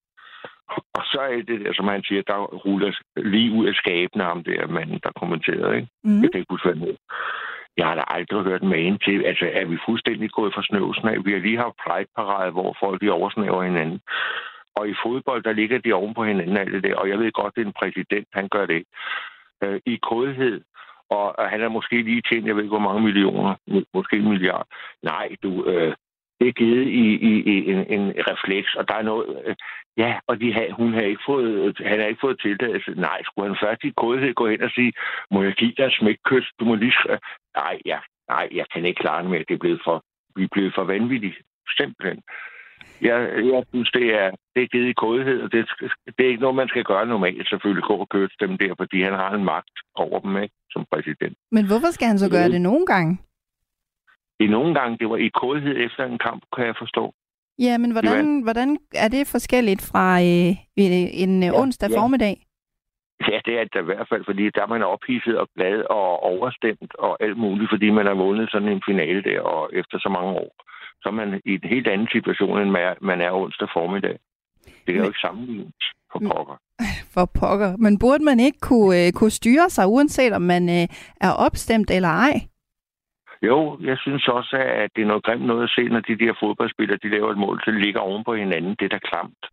[0.98, 4.44] Og så er det der, som han siger, der ruller lige ud af skabene ham
[4.44, 5.88] der manden, der kommenterede, ikke?
[6.04, 6.22] Mm.
[6.22, 6.96] Jeg kan ikke huske, hvad
[7.78, 9.24] Jeg har da aldrig hørt en til.
[9.26, 11.26] Altså, er vi fuldstændig gået fra snøvsen af?
[11.26, 14.00] Vi har lige haft pride hvor folk de oversnæver hinanden.
[14.76, 16.96] Og i fodbold, der ligger de oven på hinanden alt det der.
[16.96, 18.84] Og jeg ved godt, det er en præsident, han gør det.
[19.64, 20.62] Øh, I kodhed,
[21.10, 23.56] og, og han er måske lige tjent, jeg ved ikke, hvor mange millioner,
[23.94, 24.68] måske en milliard.
[25.04, 25.94] Nej, du, øh,
[26.40, 29.42] det er givet i, i, i en, en refleks, og der er noget...
[29.46, 29.56] Øh,
[29.98, 32.92] ja, og de har, hun har ikke fået, han har ikke fået tilladelse.
[32.92, 34.94] Nej, skulle han først i kodhed gå hen og sige,
[35.32, 36.52] må jeg give dig smækkys?
[36.60, 36.94] Du må lige...
[37.56, 38.00] Nej, ja,
[38.30, 40.04] nej, jeg kan ikke klare det med, det er blevet for,
[40.36, 41.38] vi er blevet for vanvittigt.
[41.78, 42.22] Simpelthen.
[43.02, 43.18] Jeg,
[43.54, 45.70] jeg synes, det er, det er givet i kodhed, og det,
[46.18, 49.02] det er ikke noget, man skal gøre normalt, selvfølgelig gå og købe dem der, fordi
[49.02, 51.38] han har en magt over dem, ikke, som præsident.
[51.52, 53.18] Men hvorfor skal han så gøre det nogle gange?
[54.40, 57.14] I nogle gange, det var i kodhed efter en kamp, kan jeg forstå.
[57.60, 60.52] Ja, men hvordan, hvordan er det forskelligt fra øh,
[61.24, 62.00] en øh, ja, onsdag ja.
[62.00, 62.36] formiddag?
[63.30, 66.24] Ja, det er det i hvert fald, fordi der er man ophidset og glad og
[66.24, 70.10] overstemt og alt muligt, fordi man har vundet sådan en finale der, og efter så
[70.10, 70.52] mange år
[71.04, 74.18] så er man i en helt anden situation, end man er onsdag formiddag.
[74.86, 74.98] Det er Men...
[74.98, 75.74] jo ikke sammenlignet
[76.12, 76.58] for pokker.
[77.14, 77.72] For pokker.
[77.78, 80.88] Men burde man ikke kunne, øh, kunne styre sig, uanset om man øh,
[81.28, 82.36] er opstemt eller ej?
[83.50, 86.34] Jo, jeg synes også, at det er noget grimt noget at se, når de der
[86.42, 88.76] fodboldspillere, de laver et mål, så de ligger oven på hinanden.
[88.80, 89.44] Det er da klamt.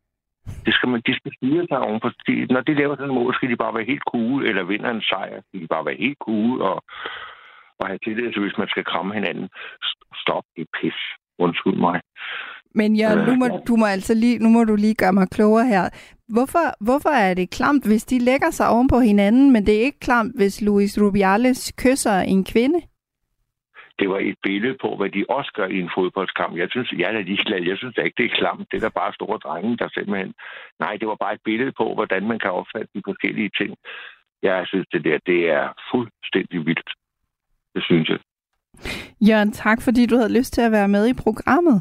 [0.66, 2.08] Det skal man, de skal styre sig oven på.
[2.26, 4.90] De, når de laver sådan et mål, skal de bare være helt cool, eller vinder
[4.90, 6.76] en sejr, skal de bare være helt cool og,
[7.80, 9.48] og have tillid til, hvis man skal kramme hinanden.
[10.22, 11.00] Stop det pis.
[11.44, 12.00] Undskyld mig.
[12.74, 15.66] Men ja, nu må, du må altså lige, nu må du lige gøre mig klogere
[15.66, 15.84] her.
[16.28, 19.82] Hvorfor, hvorfor er det klamt, hvis de lægger sig oven på hinanden, men det er
[19.88, 22.80] ikke klamt, hvis Luis Rubiales kysser en kvinde?
[23.98, 26.56] Det var et billede på, hvad de også gør i en fodboldskamp.
[26.56, 27.62] Jeg synes, jeg er ligeglad.
[27.62, 28.66] Jeg synes ikke, det er klamt.
[28.70, 30.32] Det er der bare store drenge, der simpelthen...
[30.80, 33.76] Nej, det var bare et billede på, hvordan man kan opfatte de forskellige ting.
[34.42, 36.90] Jeg synes, det der, det er fuldstændig vildt.
[37.74, 38.18] Det synes jeg.
[39.20, 41.80] Jørgen, tak fordi du havde lyst til at være med i programmet.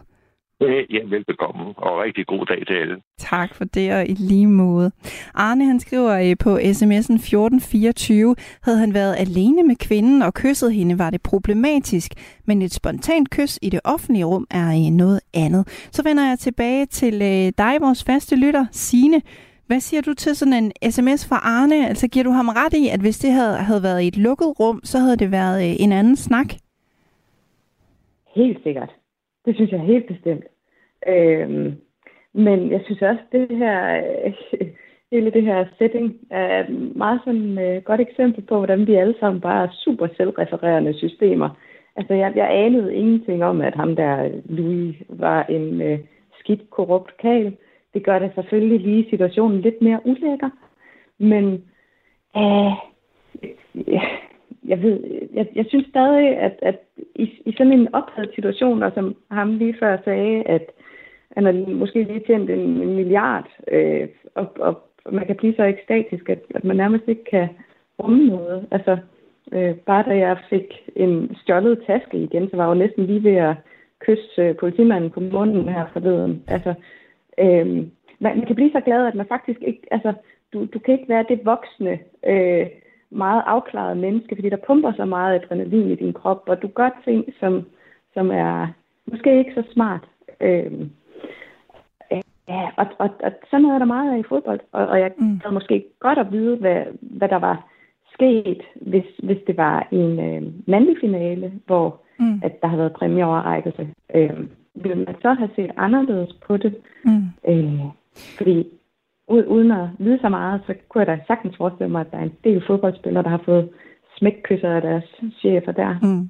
[0.61, 2.95] Ja, velbekomme, og rigtig god dag til alle.
[3.17, 4.91] Tak for det, og i lige måde.
[5.33, 10.73] Arne, han skriver øh, på sms'en 1424, havde han været alene med kvinden og kysset
[10.73, 12.11] hende, var det problematisk,
[12.47, 15.89] men et spontant kys i det offentlige rum er øh, noget andet.
[15.91, 19.21] Så vender jeg tilbage til øh, dig, vores faste lytter, Sine.
[19.67, 21.87] Hvad siger du til sådan en sms fra Arne?
[21.87, 24.59] Altså giver du ham ret i, at hvis det havde, havde været i et lukket
[24.59, 26.47] rum, så havde det været en anden snak?
[28.35, 28.95] Helt sikkert.
[29.45, 30.43] Det synes jeg helt bestemt.
[31.07, 31.73] Øhm,
[32.33, 34.03] men jeg synes også, det her,
[35.11, 39.15] hele det her setting er et meget sådan øh, godt eksempel på, hvordan vi alle
[39.19, 41.49] sammen bare er super selvrefererende systemer.
[41.95, 45.99] Altså, jeg, jeg anede ingenting om, at ham der, Louis, var en øh,
[46.39, 47.57] skidt, korrupt kal.
[47.93, 50.49] Det gør da selvfølgelig lige situationen lidt mere ulækker.
[51.17, 51.45] Men
[52.37, 52.71] øh,
[53.87, 54.01] ja,
[54.65, 56.79] jeg ved, jeg, jeg synes stadig, at, at
[57.23, 60.65] i, i sådan en ophedet situation, og som ham lige før sagde, at
[61.35, 65.63] han har måske lige tjent en, en milliard, øh, og, og man kan blive så
[65.63, 67.47] ekstatisk, at, at man nærmest ikke kan
[67.99, 68.67] rumme noget.
[68.71, 68.97] Altså,
[69.51, 73.23] øh, bare da jeg fik en stjålet taske igen, så var jeg jo næsten lige
[73.23, 73.55] ved at
[73.99, 76.43] kysse øh, politimanden på munden her forleden.
[76.47, 76.73] Altså,
[77.39, 77.67] øh,
[78.19, 80.13] man, man kan blive så glad, at man faktisk ikke, altså,
[80.53, 82.67] du, du kan ikke være det voksne, øh,
[83.11, 86.89] meget afklaret menneske, fordi der pumper så meget adrenalin i din krop, og du gør
[87.05, 87.65] ting, som,
[88.13, 88.67] som er
[89.05, 90.03] måske ikke så smart.
[90.41, 90.89] Øhm,
[92.47, 95.11] ja, og, og, og sådan noget er der meget af i fodbold, og, og jeg
[95.17, 95.39] mm.
[95.43, 97.69] havde måske godt at vide, hvad, hvad der var
[98.13, 102.41] sket, hvis, hvis det var en øh, mandlig finale, hvor mm.
[102.43, 103.87] at der havde været præmieoverrækkelse.
[104.15, 106.75] Øh, ville man så have set anderledes på det?
[107.05, 107.23] Mm.
[107.47, 107.79] Øh,
[108.37, 108.67] fordi
[109.29, 112.23] uden at vide så meget, så kunne jeg da sagtens forestille mig, at der er
[112.23, 113.69] en del fodboldspillere, der har fået
[114.17, 115.03] smækkysser af deres
[115.39, 115.99] chefer der.
[116.01, 116.29] Mm.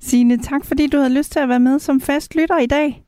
[0.00, 3.02] Signe, tak fordi du havde lyst til at være med som fast lytter i dag.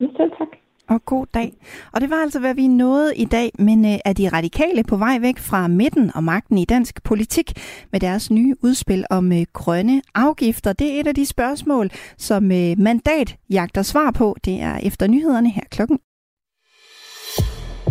[0.00, 0.48] Ja, selv tak.
[0.88, 1.52] Og god dag.
[1.92, 4.96] Og det var altså, hvad vi nåede i dag, men øh, er de radikale på
[4.96, 7.52] vej væk fra midten og magten i dansk politik
[7.92, 10.72] med deres nye udspil om øh, grønne afgifter?
[10.72, 14.36] Det er et af de spørgsmål, som øh, mandat jagter svar på.
[14.44, 15.98] Det er efter nyhederne her klokken